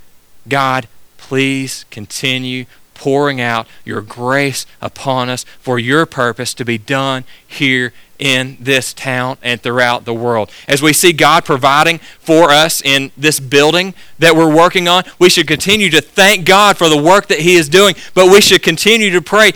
God, 0.49 0.89
please 1.17 1.85
continue 1.91 2.65
pouring 2.95 3.41
out 3.41 3.67
your 3.85 4.01
grace 4.01 4.67
upon 4.81 5.29
us 5.29 5.45
for 5.61 5.79
your 5.79 6.07
purpose 6.07 6.55
to 6.55 6.65
be 6.65 6.79
done 6.79 7.25
here 7.47 7.93
in 8.19 8.57
this 8.59 8.95
town 8.95 9.37
and 9.43 9.61
throughout 9.61 10.05
the 10.05 10.15
world. 10.15 10.51
As 10.67 10.81
we 10.81 10.93
see 10.93 11.13
God 11.13 11.45
providing 11.45 11.99
for 11.99 12.51
us 12.51 12.81
in 12.81 13.13
this 13.17 13.41
building 13.41 13.95
that 14.19 14.37
we're 14.37 14.55
working 14.55 14.89
on, 14.89 15.05
we 15.19 15.29
should 15.29 15.47
continue 15.47 15.91
to 15.91 16.01
thank 16.01 16.47
God 16.47 16.79
for 16.79 16.89
the 16.89 17.01
work 17.01 17.27
that 17.29 17.41
He 17.41 17.57
is 17.57 17.69
doing, 17.69 17.95
but 18.15 18.31
we 18.31 18.41
should 18.41 18.63
continue 18.63 19.11
to 19.11 19.21
pray, 19.21 19.53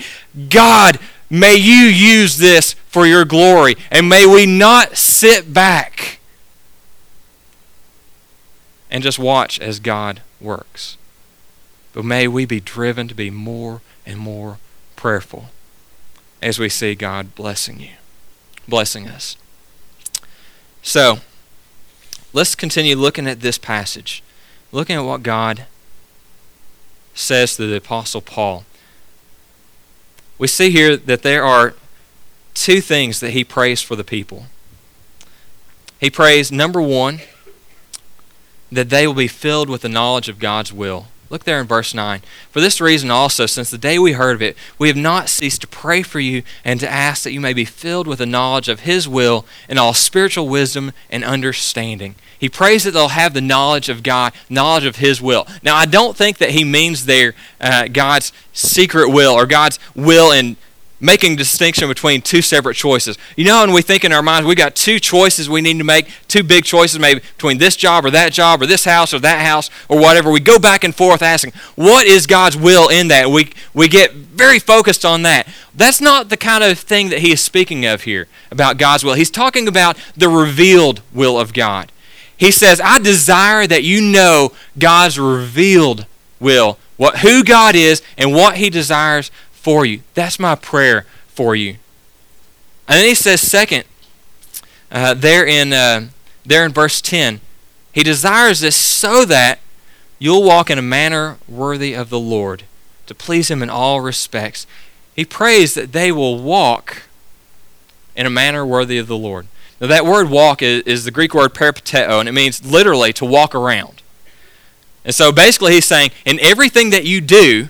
God, 0.51 0.99
may 1.31 1.57
you 1.57 1.85
use 1.87 2.37
this 2.37 2.75
for 2.89 3.07
your 3.07 3.25
glory, 3.25 3.77
and 3.91 4.09
may 4.09 4.27
we 4.27 4.45
not 4.45 4.97
sit 4.97 5.55
back 5.55 6.19
and 8.91 9.03
just 9.03 9.19
watch 9.19 9.59
as 9.61 9.81
God 9.81 10.21
works. 10.41 10.98
But 11.99 12.05
may 12.05 12.29
we 12.29 12.45
be 12.45 12.61
driven 12.61 13.09
to 13.09 13.15
be 13.17 13.29
more 13.29 13.81
and 14.07 14.21
more 14.21 14.59
prayerful 14.95 15.47
as 16.41 16.57
we 16.57 16.69
see 16.69 16.95
God 16.95 17.35
blessing 17.35 17.81
you, 17.81 17.91
blessing 18.69 19.09
us. 19.09 19.37
So, 20.81 21.19
let's 22.33 22.55
continue 22.55 22.95
looking 22.95 23.27
at 23.27 23.41
this 23.41 23.59
passage, 23.59 24.23
looking 24.71 24.95
at 24.95 25.01
what 25.01 25.25
God 25.25 25.67
says 27.15 27.57
to 27.57 27.67
the 27.67 27.79
Apostle 27.79 28.21
Paul. 28.21 28.65
We 30.39 30.47
see 30.47 30.71
here 30.71 30.97
that 30.97 31.23
there 31.23 31.43
are 31.43 31.75
two 32.55 32.81
things 32.81 33.19
that 33.19 33.33
he 33.33 33.43
prays 33.43 33.83
for 33.83 33.97
the 33.97 34.05
people. 34.05 34.47
He 35.99 36.11
prays, 36.11 36.53
number 36.53 36.81
one, 36.81 37.23
that 38.71 38.89
they 38.89 39.05
will 39.05 39.15
be 39.15 39.27
filled 39.27 39.69
with 39.69 39.83
the 39.83 39.89
knowledge 39.89 40.29
of 40.29 40.39
God's 40.39 40.73
will. 40.73 41.09
Look 41.31 41.45
there 41.45 41.61
in 41.61 41.67
verse 41.67 41.93
9. 41.93 42.23
For 42.51 42.61
this 42.61 42.81
reason 42.81 43.11
also, 43.11 43.45
since 43.45 43.71
the 43.71 43.77
day 43.77 43.99
we 43.99 44.13
heard 44.13 44.35
of 44.35 44.43
it, 44.43 44.57
we 44.79 44.89
have 44.89 44.97
not 44.97 45.29
ceased 45.29 45.61
to 45.61 45.67
pray 45.67 46.03
for 46.03 46.21
you 46.21 46.43
and 46.65 46.81
to 46.81 46.91
ask 46.91 47.23
that 47.23 47.33
you 47.33 47.41
may 47.41 47.53
be 47.53 47.67
filled 47.67 48.07
with 48.07 48.19
the 48.19 48.27
knowledge 48.27 48.69
of 48.69 48.81
His 48.81 49.07
will 49.07 49.45
and 49.69 49.79
all 49.79 49.93
spiritual 49.93 50.49
wisdom 50.49 50.93
and 51.11 51.25
understanding. 51.25 52.15
He 52.39 52.49
prays 52.49 52.85
that 52.85 52.93
they'll 52.93 53.09
have 53.09 53.35
the 53.35 53.41
knowledge 53.41 53.89
of 53.89 54.03
God, 54.03 54.33
knowledge 54.49 54.85
of 54.85 54.97
His 54.97 55.21
will. 55.21 55.47
Now, 55.63 55.77
I 55.77 55.85
don't 55.85 56.17
think 56.17 56.39
that 56.39 56.51
he 56.51 56.65
means 56.65 57.05
there 57.05 57.35
uh, 57.61 57.89
God's 57.89 58.33
secret 58.53 59.11
will 59.11 59.33
or 59.33 59.45
God's 59.45 59.79
will 59.95 60.33
in 60.33 60.57
making 61.01 61.37
distinction 61.37 61.89
between 61.89 62.21
two 62.21 62.43
separate 62.43 62.75
choices. 62.75 63.17
You 63.37 63.45
know, 63.45 63.61
when 63.61 63.73
we 63.73 63.83
think 63.83 64.05
in 64.05 64.13
our 64.13 64.23
minds, 64.23 64.47
we 64.47 64.55
got 64.55 64.75
two 64.75 64.99
choices 64.99 65.49
we 65.49 65.61
need 65.61 65.79
to 65.79 65.85
make, 65.85 66.09
two 66.27 66.43
big 66.43 66.65
choices, 66.65 66.99
maybe 66.99 67.21
between 67.21 67.59
this 67.59 67.77
job 67.77 68.05
or 68.05 68.11
that 68.11 68.33
job 68.33 68.63
or 68.63 68.67
this 68.67 68.85
house 68.85 69.15
or 69.15 69.21
that 69.21 69.45
house 69.45 69.71
or 69.89 69.99
whatever. 69.99 70.31
We 70.31 70.41
go 70.41 70.59
back 70.59 70.83
and 70.83 70.95
forth 70.95 71.23
asking, 71.23 71.53
what 71.77 72.07
is 72.07 72.27
God's 72.27 72.57
will 72.57 72.89
in 72.89 73.09
that? 73.09 73.31
We, 73.31 73.53
we 73.75 73.89
get 73.89 74.13
very 74.13 74.59
focused 74.59 75.05
on 75.05 75.23
that. 75.23 75.47
That's 75.75 76.01
not 76.01 76.29
the 76.29 76.37
kind 76.37 76.65
of 76.65 76.79
thing 76.79 77.11
that 77.11 77.21
he 77.21 77.33
is 77.33 77.41
speaking 77.41 77.87
of 77.87 78.03
here 78.03 78.27
about 78.51 78.79
God's 78.79 79.05
will. 79.05 79.15
He's 79.15 79.31
talking 79.31 79.69
about 79.69 79.97
the 80.17 80.29
revealed 80.29 81.03
will 81.15 81.39
of 81.39 81.53
God. 81.53 81.93
He 82.37 82.51
says, 82.51 82.81
I 82.81 82.99
desire 82.99 83.67
that 83.67 83.85
you 83.85 84.01
know 84.01 84.53
God's 84.79 85.19
revealed 85.19 86.07
will, 86.41 86.79
what, 86.97 87.19
who 87.19 87.43
God 87.43 87.75
is 87.75 88.03
and 88.17 88.33
what 88.33 88.57
he 88.57 88.71
desires 88.71 89.31
for 89.61 89.85
you. 89.85 90.01
That's 90.15 90.39
my 90.39 90.55
prayer 90.55 91.05
for 91.27 91.55
you. 91.55 91.77
And 92.87 92.99
then 92.99 93.05
he 93.05 93.15
says, 93.15 93.41
second, 93.41 93.85
uh, 94.91 95.15
there 95.15 95.47
in 95.47 95.73
uh, 95.73 96.09
there 96.47 96.65
in 96.65 96.73
verse 96.73 97.03
ten, 97.03 97.41
he 97.93 98.03
desires 98.03 98.61
this 98.61 98.77
so 98.77 99.25
that 99.27 99.59
you'll 100.19 100.43
walk 100.43 100.71
in 100.71 100.79
a 100.79 100.83
manner 100.83 101.37
worthy 101.47 101.93
of 101.95 102.09
the 102.09 102.19
Lord, 102.19 102.63
to 103.07 103.15
please 103.15 103.51
Him 103.51 103.63
in 103.63 103.71
all 103.71 104.01
respects. 104.01 104.67
He 105.15 105.25
prays 105.25 105.75
that 105.75 105.93
they 105.93 106.11
will 106.11 106.39
walk 106.39 107.03
in 108.17 108.25
a 108.27 108.31
manner 108.31 108.65
worthy 108.65 108.99
of 108.99 109.07
the 109.07 109.19
Lord. 109.19 109.47
Now, 109.81 109.87
that 109.89 110.05
word 110.05 110.31
walk 110.31 110.63
is, 110.63 110.83
is 110.85 111.05
the 111.05 111.11
Greek 111.11 111.35
word 111.35 111.55
peripateo, 111.55 112.21
and 112.21 112.29
it 112.29 112.33
means 112.33 112.65
literally 112.65 113.13
to 113.13 113.25
walk 113.25 113.55
around. 113.55 114.03
And 115.05 115.15
so 115.15 115.31
basically, 115.31 115.75
he's 115.75 115.87
saying, 115.87 116.11
in 116.25 116.41
everything 116.41 116.91
that 116.91 117.05
you 117.05 117.21
do, 117.21 117.69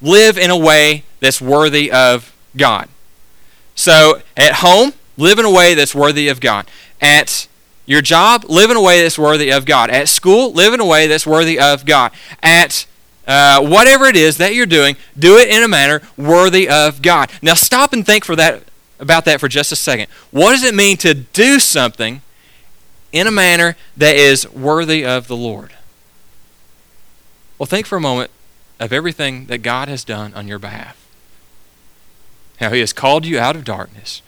live 0.00 0.38
in 0.38 0.50
a 0.50 0.56
way 0.56 1.04
that's 1.20 1.40
worthy 1.40 1.90
of 1.90 2.34
God. 2.56 2.88
So 3.74 4.22
at 4.36 4.54
home, 4.56 4.92
live 5.16 5.38
in 5.38 5.44
a 5.44 5.50
way 5.50 5.74
that's 5.74 5.94
worthy 5.94 6.28
of 6.28 6.40
God. 6.40 6.66
At 7.00 7.48
your 7.84 8.02
job, 8.02 8.44
live 8.48 8.70
in 8.70 8.76
a 8.76 8.82
way 8.82 9.02
that's 9.02 9.18
worthy 9.18 9.50
of 9.50 9.64
God. 9.64 9.90
At 9.90 10.08
school, 10.08 10.52
live 10.52 10.74
in 10.74 10.80
a 10.80 10.84
way 10.84 11.06
that's 11.06 11.26
worthy 11.26 11.58
of 11.58 11.86
God. 11.86 12.12
At 12.42 12.86
uh, 13.26 13.60
whatever 13.60 14.06
it 14.06 14.16
is 14.16 14.38
that 14.38 14.54
you're 14.54 14.66
doing, 14.66 14.96
do 15.18 15.36
it 15.36 15.48
in 15.48 15.62
a 15.62 15.68
manner 15.68 16.02
worthy 16.16 16.68
of 16.68 17.02
God. 17.02 17.30
Now 17.42 17.54
stop 17.54 17.92
and 17.92 18.04
think 18.04 18.24
for 18.24 18.36
that 18.36 18.62
about 18.98 19.24
that 19.26 19.40
for 19.40 19.48
just 19.48 19.72
a 19.72 19.76
second. 19.76 20.08
What 20.30 20.52
does 20.52 20.62
it 20.62 20.74
mean 20.74 20.96
to 20.98 21.12
do 21.12 21.58
something 21.58 22.22
in 23.12 23.26
a 23.26 23.30
manner 23.30 23.76
that 23.96 24.16
is 24.16 24.50
worthy 24.50 25.04
of 25.04 25.28
the 25.28 25.36
Lord? 25.36 25.72
Well, 27.58 27.66
think 27.66 27.86
for 27.86 27.96
a 27.96 28.00
moment 28.00 28.30
of 28.78 28.92
everything 28.92 29.46
that 29.46 29.58
God 29.58 29.88
has 29.88 30.04
done 30.04 30.34
on 30.34 30.48
your 30.48 30.58
behalf. 30.58 31.06
How 32.60 32.70
He 32.70 32.80
has 32.80 32.92
called 32.92 33.26
you 33.26 33.38
out 33.38 33.56
of 33.56 33.64
darkness, 33.64 34.22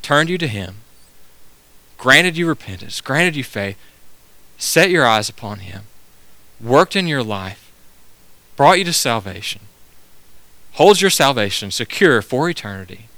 turned 0.00 0.28
you 0.28 0.38
to 0.38 0.48
Him, 0.48 0.76
granted 1.98 2.36
you 2.36 2.46
repentance, 2.46 3.00
granted 3.00 3.36
you 3.36 3.44
faith, 3.44 3.76
set 4.58 4.90
your 4.90 5.06
eyes 5.06 5.28
upon 5.28 5.60
Him, 5.60 5.82
worked 6.60 6.96
in 6.96 7.06
your 7.06 7.22
life, 7.22 7.72
brought 8.56 8.78
you 8.78 8.84
to 8.84 8.92
salvation, 8.92 9.62
holds 10.72 11.00
your 11.00 11.10
salvation 11.10 11.70
secure 11.70 12.22
for 12.22 12.48
eternity. 12.48 13.08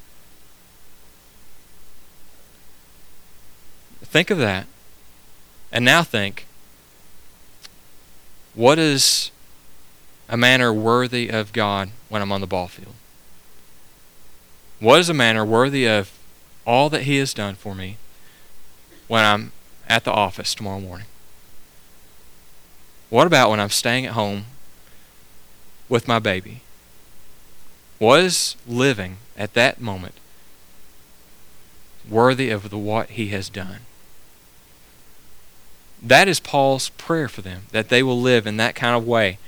Think 4.02 4.30
of 4.30 4.38
that. 4.38 4.66
And 5.72 5.84
now 5.84 6.04
think 6.04 6.46
what 8.54 8.78
is 8.78 9.32
a 10.28 10.36
manner 10.36 10.72
worthy 10.72 11.28
of 11.28 11.52
God 11.52 11.90
when 12.08 12.22
I'm 12.22 12.32
on 12.32 12.40
the 12.40 12.46
ball 12.46 12.68
field? 12.68 12.94
What 14.80 15.00
is 15.00 15.08
a 15.08 15.14
manner 15.14 15.44
worthy 15.44 15.86
of 15.86 16.12
all 16.66 16.90
that 16.90 17.02
He 17.02 17.18
has 17.18 17.34
done 17.34 17.54
for 17.54 17.74
me 17.74 17.96
when 19.08 19.24
I'm 19.24 19.52
at 19.88 20.04
the 20.04 20.12
office 20.12 20.54
tomorrow 20.54 20.80
morning? 20.80 21.06
What 23.10 23.26
about 23.26 23.50
when 23.50 23.60
I'm 23.60 23.70
staying 23.70 24.06
at 24.06 24.14
home 24.14 24.46
with 25.88 26.08
my 26.08 26.18
baby? 26.18 26.62
What 27.98 28.20
is 28.20 28.56
living 28.66 29.18
at 29.36 29.54
that 29.54 29.80
moment 29.80 30.14
worthy 32.08 32.50
of 32.50 32.70
the 32.70 32.78
what 32.78 33.10
he 33.10 33.28
has 33.28 33.48
done? 33.48 33.80
That 36.02 36.28
is 36.28 36.40
Paul's 36.40 36.88
prayer 36.90 37.28
for 37.28 37.40
them, 37.40 37.62
that 37.70 37.88
they 37.88 38.02
will 38.02 38.20
live 38.20 38.46
in 38.46 38.56
that 38.58 38.74
kind 38.74 38.96
of 38.96 39.06
way 39.06 39.38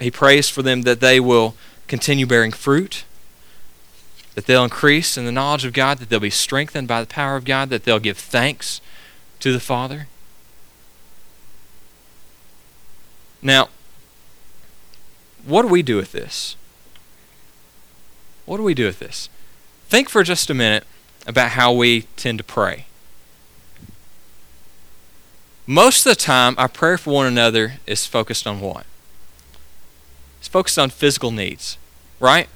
he 0.00 0.10
prays 0.10 0.48
for 0.48 0.62
them 0.62 0.82
that 0.82 1.00
they 1.00 1.20
will 1.20 1.54
continue 1.86 2.26
bearing 2.26 2.52
fruit, 2.52 3.04
that 4.34 4.46
they'll 4.46 4.64
increase 4.64 5.16
in 5.16 5.24
the 5.24 5.32
knowledge 5.32 5.64
of 5.64 5.72
God, 5.72 5.98
that 5.98 6.08
they'll 6.08 6.20
be 6.20 6.30
strengthened 6.30 6.88
by 6.88 7.00
the 7.00 7.06
power 7.06 7.36
of 7.36 7.44
God, 7.44 7.68
that 7.70 7.84
they'll 7.84 7.98
give 7.98 8.18
thanks 8.18 8.80
to 9.40 9.52
the 9.52 9.60
Father. 9.60 10.08
Now, 13.42 13.68
what 15.44 15.62
do 15.62 15.68
we 15.68 15.82
do 15.82 15.96
with 15.96 16.12
this? 16.12 16.56
What 18.46 18.56
do 18.56 18.62
we 18.62 18.74
do 18.74 18.86
with 18.86 18.98
this? 18.98 19.28
Think 19.88 20.08
for 20.08 20.22
just 20.22 20.48
a 20.48 20.54
minute 20.54 20.84
about 21.26 21.50
how 21.50 21.72
we 21.72 22.02
tend 22.16 22.38
to 22.38 22.44
pray. 22.44 22.86
Most 25.66 26.06
of 26.06 26.10
the 26.10 26.20
time, 26.20 26.54
our 26.58 26.68
prayer 26.68 26.98
for 26.98 27.12
one 27.12 27.26
another 27.26 27.74
is 27.86 28.06
focused 28.06 28.46
on 28.46 28.60
what? 28.60 28.84
Focused 30.52 30.78
on 30.78 30.90
physical 30.90 31.30
needs, 31.30 31.78
right? 32.20 32.46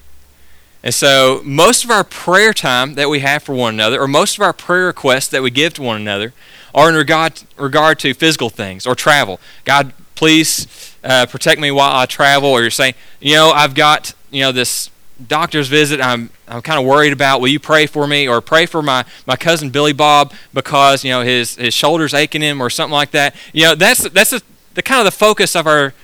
And 0.82 0.94
so 0.94 1.40
most 1.44 1.82
of 1.82 1.90
our 1.90 2.04
prayer 2.04 2.52
time 2.52 2.94
that 2.94 3.08
we 3.08 3.20
have 3.20 3.42
for 3.42 3.54
one 3.54 3.74
another, 3.74 4.00
or 4.00 4.06
most 4.06 4.36
of 4.36 4.42
our 4.42 4.52
prayer 4.52 4.86
requests 4.86 5.28
that 5.28 5.42
we 5.42 5.50
give 5.50 5.74
to 5.74 5.82
one 5.82 6.00
another, 6.00 6.34
are 6.74 6.90
in 6.90 6.94
regard, 6.94 7.42
regard 7.56 7.98
to 8.00 8.12
physical 8.12 8.50
things 8.50 8.86
or 8.86 8.94
travel. 8.94 9.40
God, 9.64 9.94
please 10.14 10.94
uh, 11.02 11.24
protect 11.24 11.58
me 11.58 11.70
while 11.70 11.96
I 11.96 12.04
travel. 12.04 12.50
Or 12.50 12.60
you're 12.60 12.70
saying, 12.70 12.94
you 13.18 13.34
know, 13.34 13.50
I've 13.50 13.74
got, 13.74 14.12
you 14.30 14.42
know, 14.42 14.52
this 14.52 14.90
doctor's 15.26 15.68
visit 15.68 15.98
I'm, 16.02 16.28
I'm 16.46 16.60
kind 16.60 16.78
of 16.78 16.84
worried 16.84 17.14
about. 17.14 17.40
Will 17.40 17.48
you 17.48 17.58
pray 17.58 17.86
for 17.86 18.06
me? 18.06 18.28
Or 18.28 18.42
pray 18.42 18.66
for 18.66 18.82
my, 18.82 19.06
my 19.26 19.36
cousin 19.36 19.70
Billy 19.70 19.94
Bob 19.94 20.34
because, 20.52 21.02
you 21.02 21.10
know, 21.10 21.22
his, 21.22 21.56
his 21.56 21.72
shoulder's 21.72 22.12
aching 22.12 22.42
him 22.42 22.60
or 22.60 22.68
something 22.68 22.92
like 22.92 23.12
that. 23.12 23.34
You 23.54 23.64
know, 23.64 23.74
that's, 23.74 24.06
that's 24.10 24.34
the 24.74 24.82
kind 24.82 25.00
of 25.00 25.06
the 25.06 25.18
focus 25.18 25.56
of 25.56 25.66
our 25.66 25.94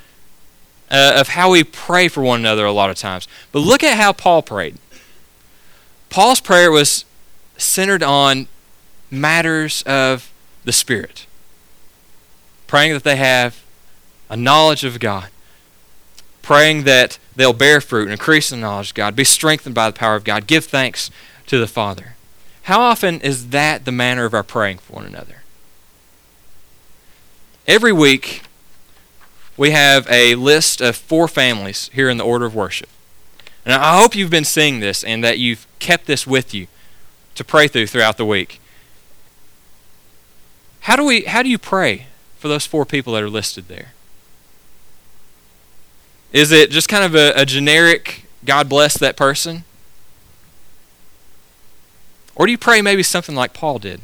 uh, 0.92 1.14
of 1.16 1.28
how 1.28 1.50
we 1.50 1.64
pray 1.64 2.06
for 2.06 2.22
one 2.22 2.40
another 2.40 2.66
a 2.66 2.72
lot 2.72 2.90
of 2.90 2.96
times. 2.96 3.26
But 3.50 3.60
look 3.60 3.82
at 3.82 3.96
how 3.96 4.12
Paul 4.12 4.42
prayed. 4.42 4.76
Paul's 6.10 6.40
prayer 6.40 6.70
was 6.70 7.06
centered 7.56 8.02
on 8.02 8.46
matters 9.10 9.82
of 9.84 10.30
the 10.64 10.72
Spirit, 10.72 11.26
praying 12.66 12.92
that 12.92 13.04
they 13.04 13.16
have 13.16 13.64
a 14.28 14.36
knowledge 14.36 14.84
of 14.84 15.00
God, 15.00 15.30
praying 16.42 16.84
that 16.84 17.18
they'll 17.34 17.54
bear 17.54 17.80
fruit 17.80 18.02
and 18.02 18.12
increase 18.12 18.52
in 18.52 18.60
the 18.60 18.66
knowledge 18.66 18.90
of 18.90 18.94
God, 18.94 19.16
be 19.16 19.24
strengthened 19.24 19.74
by 19.74 19.90
the 19.90 19.98
power 19.98 20.14
of 20.14 20.24
God, 20.24 20.46
give 20.46 20.66
thanks 20.66 21.10
to 21.46 21.58
the 21.58 21.66
Father. 21.66 22.16
How 22.64 22.80
often 22.80 23.20
is 23.22 23.48
that 23.48 23.86
the 23.86 23.92
manner 23.92 24.24
of 24.24 24.34
our 24.34 24.42
praying 24.42 24.78
for 24.78 24.94
one 24.94 25.06
another? 25.06 25.42
Every 27.66 27.92
week, 27.92 28.42
we 29.56 29.70
have 29.70 30.06
a 30.10 30.34
list 30.34 30.80
of 30.80 30.96
four 30.96 31.28
families 31.28 31.90
here 31.92 32.08
in 32.08 32.16
the 32.16 32.24
order 32.24 32.44
of 32.44 32.54
worship. 32.54 32.88
And 33.64 33.74
I 33.74 34.00
hope 34.00 34.14
you've 34.14 34.30
been 34.30 34.44
seeing 34.44 34.80
this 34.80 35.04
and 35.04 35.22
that 35.22 35.38
you've 35.38 35.66
kept 35.78 36.06
this 36.06 36.26
with 36.26 36.52
you 36.52 36.66
to 37.34 37.44
pray 37.44 37.68
through 37.68 37.86
throughout 37.86 38.16
the 38.16 38.24
week. 38.24 38.60
How 40.80 40.96
do 40.96 41.04
we 41.04 41.22
how 41.22 41.42
do 41.42 41.48
you 41.48 41.58
pray 41.58 42.06
for 42.38 42.48
those 42.48 42.66
four 42.66 42.84
people 42.84 43.12
that 43.12 43.22
are 43.22 43.30
listed 43.30 43.68
there? 43.68 43.92
Is 46.32 46.50
it 46.50 46.70
just 46.70 46.88
kind 46.88 47.04
of 47.04 47.14
a, 47.14 47.32
a 47.36 47.44
generic 47.44 48.24
God 48.44 48.68
bless 48.68 48.98
that 48.98 49.16
person? 49.16 49.64
Or 52.34 52.46
do 52.46 52.52
you 52.52 52.58
pray 52.58 52.82
maybe 52.82 53.02
something 53.02 53.36
like 53.36 53.52
Paul 53.52 53.78
did? 53.78 54.00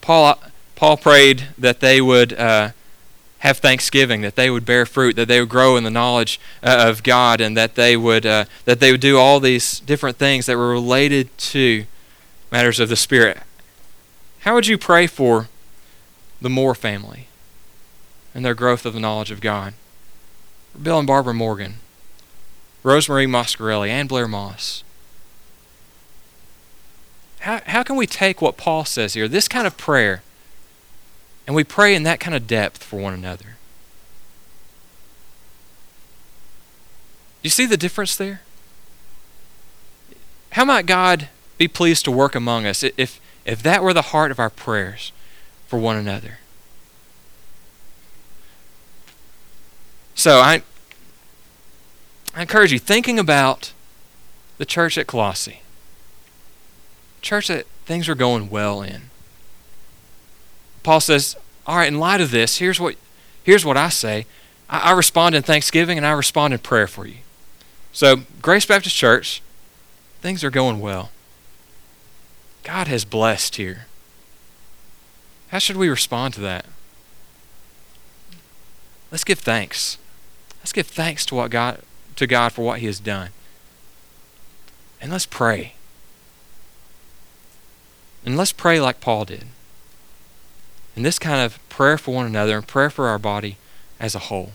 Paul 0.00 0.38
Paul 0.74 0.96
prayed 0.96 1.48
that 1.58 1.80
they 1.80 2.00
would 2.00 2.32
uh, 2.32 2.70
have 3.44 3.58
thanksgiving, 3.58 4.22
that 4.22 4.36
they 4.36 4.50
would 4.50 4.64
bear 4.64 4.86
fruit, 4.86 5.16
that 5.16 5.28
they 5.28 5.38
would 5.38 5.50
grow 5.50 5.76
in 5.76 5.84
the 5.84 5.90
knowledge 5.90 6.40
uh, 6.62 6.86
of 6.88 7.02
God, 7.02 7.42
and 7.42 7.54
that 7.56 7.74
they 7.74 7.94
would 7.96 8.24
uh, 8.24 8.46
that 8.64 8.80
they 8.80 8.90
would 8.90 9.02
do 9.02 9.18
all 9.18 9.38
these 9.38 9.80
different 9.80 10.16
things 10.16 10.46
that 10.46 10.56
were 10.56 10.70
related 10.70 11.36
to 11.38 11.84
matters 12.50 12.80
of 12.80 12.88
the 12.88 12.96
Spirit. 12.96 13.38
How 14.40 14.54
would 14.54 14.66
you 14.66 14.78
pray 14.78 15.06
for 15.06 15.48
the 16.40 16.50
Moore 16.50 16.74
family 16.74 17.28
and 18.34 18.44
their 18.44 18.54
growth 18.54 18.86
of 18.86 18.94
the 18.94 19.00
knowledge 19.00 19.30
of 19.30 19.42
God? 19.42 19.74
Bill 20.82 20.98
and 20.98 21.06
Barbara 21.06 21.34
Morgan, 21.34 21.74
Rosemarie 22.82 23.28
Moscarelli, 23.28 23.88
and 23.88 24.08
Blair 24.08 24.26
Moss. 24.26 24.82
How, 27.40 27.60
how 27.66 27.82
can 27.82 27.96
we 27.96 28.06
take 28.06 28.40
what 28.40 28.56
Paul 28.56 28.86
says 28.86 29.12
here, 29.12 29.28
this 29.28 29.48
kind 29.48 29.66
of 29.66 29.76
prayer, 29.76 30.22
and 31.46 31.54
we 31.54 31.64
pray 31.64 31.94
in 31.94 32.02
that 32.04 32.20
kind 32.20 32.34
of 32.34 32.46
depth 32.46 32.82
for 32.82 32.98
one 32.98 33.12
another. 33.14 33.56
You 37.42 37.50
see 37.50 37.66
the 37.66 37.76
difference 37.76 38.16
there? 38.16 38.40
How 40.52 40.64
might 40.64 40.86
God 40.86 41.28
be 41.58 41.68
pleased 41.68 42.04
to 42.06 42.10
work 42.10 42.34
among 42.34 42.64
us 42.64 42.82
if, 42.82 43.20
if 43.44 43.62
that 43.62 43.82
were 43.82 43.92
the 43.92 44.02
heart 44.02 44.30
of 44.30 44.38
our 44.38 44.50
prayers 44.50 45.12
for 45.66 45.78
one 45.78 45.96
another? 45.96 46.38
So 50.14 50.38
I, 50.38 50.62
I 52.34 52.42
encourage 52.42 52.72
you, 52.72 52.78
thinking 52.78 53.18
about 53.18 53.72
the 54.58 54.64
church 54.64 54.96
at 54.96 55.06
Colossae, 55.06 55.60
church 57.20 57.48
that 57.48 57.66
things 57.84 58.08
are 58.08 58.14
going 58.14 58.48
well 58.48 58.80
in. 58.80 59.10
Paul 60.84 61.00
says, 61.00 61.36
All 61.66 61.78
right, 61.78 61.88
in 61.88 61.98
light 61.98 62.20
of 62.20 62.30
this, 62.30 62.58
here's 62.58 62.78
what, 62.78 62.94
here's 63.42 63.64
what 63.64 63.76
I 63.76 63.88
say. 63.88 64.26
I, 64.70 64.90
I 64.90 64.92
respond 64.92 65.34
in 65.34 65.42
thanksgiving 65.42 65.98
and 65.98 66.06
I 66.06 66.12
respond 66.12 66.54
in 66.54 66.60
prayer 66.60 66.86
for 66.86 67.06
you. 67.06 67.16
So, 67.90 68.18
Grace 68.40 68.66
Baptist 68.66 68.94
Church, 68.94 69.42
things 70.20 70.44
are 70.44 70.50
going 70.50 70.78
well. 70.78 71.10
God 72.62 72.86
has 72.86 73.04
blessed 73.04 73.56
here. 73.56 73.86
How 75.48 75.58
should 75.58 75.76
we 75.76 75.88
respond 75.88 76.34
to 76.34 76.40
that? 76.42 76.66
Let's 79.10 79.24
give 79.24 79.38
thanks. 79.38 79.98
Let's 80.60 80.72
give 80.72 80.86
thanks 80.86 81.26
to 81.26 81.34
what 81.34 81.50
God 81.50 81.82
to 82.16 82.26
God 82.26 82.52
for 82.52 82.62
what 82.62 82.80
he 82.80 82.86
has 82.86 83.00
done. 83.00 83.30
And 85.00 85.12
let's 85.12 85.26
pray. 85.26 85.74
And 88.24 88.36
let's 88.36 88.52
pray 88.52 88.80
like 88.80 89.00
Paul 89.00 89.24
did. 89.24 89.44
And 90.96 91.04
this 91.04 91.18
kind 91.18 91.44
of 91.44 91.58
prayer 91.68 91.98
for 91.98 92.14
one 92.14 92.26
another 92.26 92.56
and 92.56 92.66
prayer 92.66 92.90
for 92.90 93.08
our 93.08 93.18
body 93.18 93.56
as 93.98 94.14
a 94.14 94.20
whole. 94.20 94.52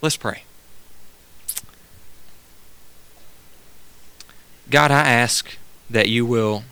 Let's 0.00 0.16
pray. 0.16 0.44
God, 4.70 4.90
I 4.90 5.08
ask 5.08 5.56
that 5.90 6.08
you 6.08 6.24
will 6.24 6.64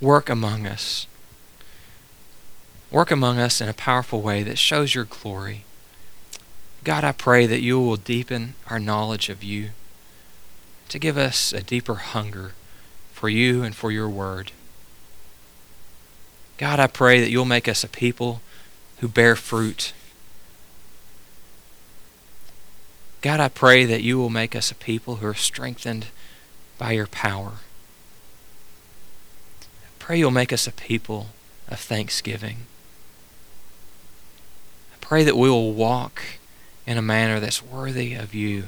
work 0.00 0.28
among 0.28 0.66
us. 0.66 1.06
Work 2.90 3.10
among 3.10 3.38
us 3.38 3.60
in 3.60 3.68
a 3.68 3.74
powerful 3.74 4.22
way 4.22 4.42
that 4.42 4.58
shows 4.58 4.94
your 4.94 5.04
glory. 5.04 5.64
God, 6.84 7.04
I 7.04 7.12
pray 7.12 7.46
that 7.46 7.60
you 7.60 7.80
will 7.80 7.96
deepen 7.96 8.54
our 8.70 8.78
knowledge 8.78 9.28
of 9.28 9.44
you, 9.44 9.70
to 10.88 10.98
give 10.98 11.18
us 11.18 11.52
a 11.52 11.62
deeper 11.62 11.96
hunger 11.96 12.52
for 13.12 13.28
you 13.28 13.62
and 13.62 13.74
for 13.74 13.90
your 13.90 14.08
word. 14.08 14.52
God, 16.58 16.80
I 16.80 16.88
pray 16.88 17.20
that 17.20 17.30
you'll 17.30 17.44
make 17.44 17.68
us 17.68 17.84
a 17.84 17.88
people 17.88 18.42
who 18.98 19.08
bear 19.08 19.36
fruit. 19.36 19.92
God, 23.20 23.38
I 23.38 23.48
pray 23.48 23.84
that 23.84 24.02
you 24.02 24.18
will 24.18 24.28
make 24.28 24.56
us 24.56 24.70
a 24.70 24.74
people 24.74 25.16
who 25.16 25.26
are 25.26 25.34
strengthened 25.34 26.06
by 26.76 26.92
your 26.92 27.06
power. 27.06 27.52
I 29.62 29.90
pray 30.00 30.18
you'll 30.18 30.30
make 30.32 30.52
us 30.52 30.66
a 30.66 30.72
people 30.72 31.28
of 31.68 31.78
thanksgiving. 31.78 32.58
I 34.92 34.96
pray 35.00 35.22
that 35.22 35.36
we 35.36 35.48
will 35.48 35.72
walk 35.72 36.22
in 36.86 36.98
a 36.98 37.02
manner 37.02 37.38
that's 37.38 37.62
worthy 37.62 38.14
of 38.14 38.34
you. 38.34 38.64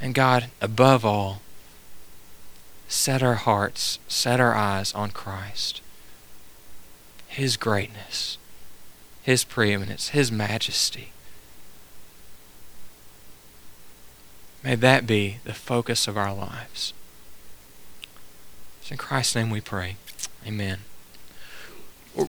And 0.00 0.14
God, 0.14 0.48
above 0.60 1.04
all, 1.04 1.40
set 2.88 3.22
our 3.22 3.34
hearts, 3.34 3.98
set 4.08 4.40
our 4.40 4.54
eyes 4.54 4.92
on 4.94 5.10
Christ. 5.10 5.80
His 7.28 7.56
greatness, 7.56 8.38
His 9.22 9.44
preeminence, 9.44 10.08
His 10.08 10.32
majesty. 10.32 11.12
May 14.64 14.74
that 14.74 15.06
be 15.06 15.38
the 15.44 15.54
focus 15.54 16.08
of 16.08 16.16
our 16.16 16.34
lives. 16.34 16.92
It's 18.80 18.90
in 18.90 18.96
Christ's 18.96 19.36
name 19.36 19.50
we 19.50 19.60
pray. 19.60 19.96
Amen. 20.46 20.80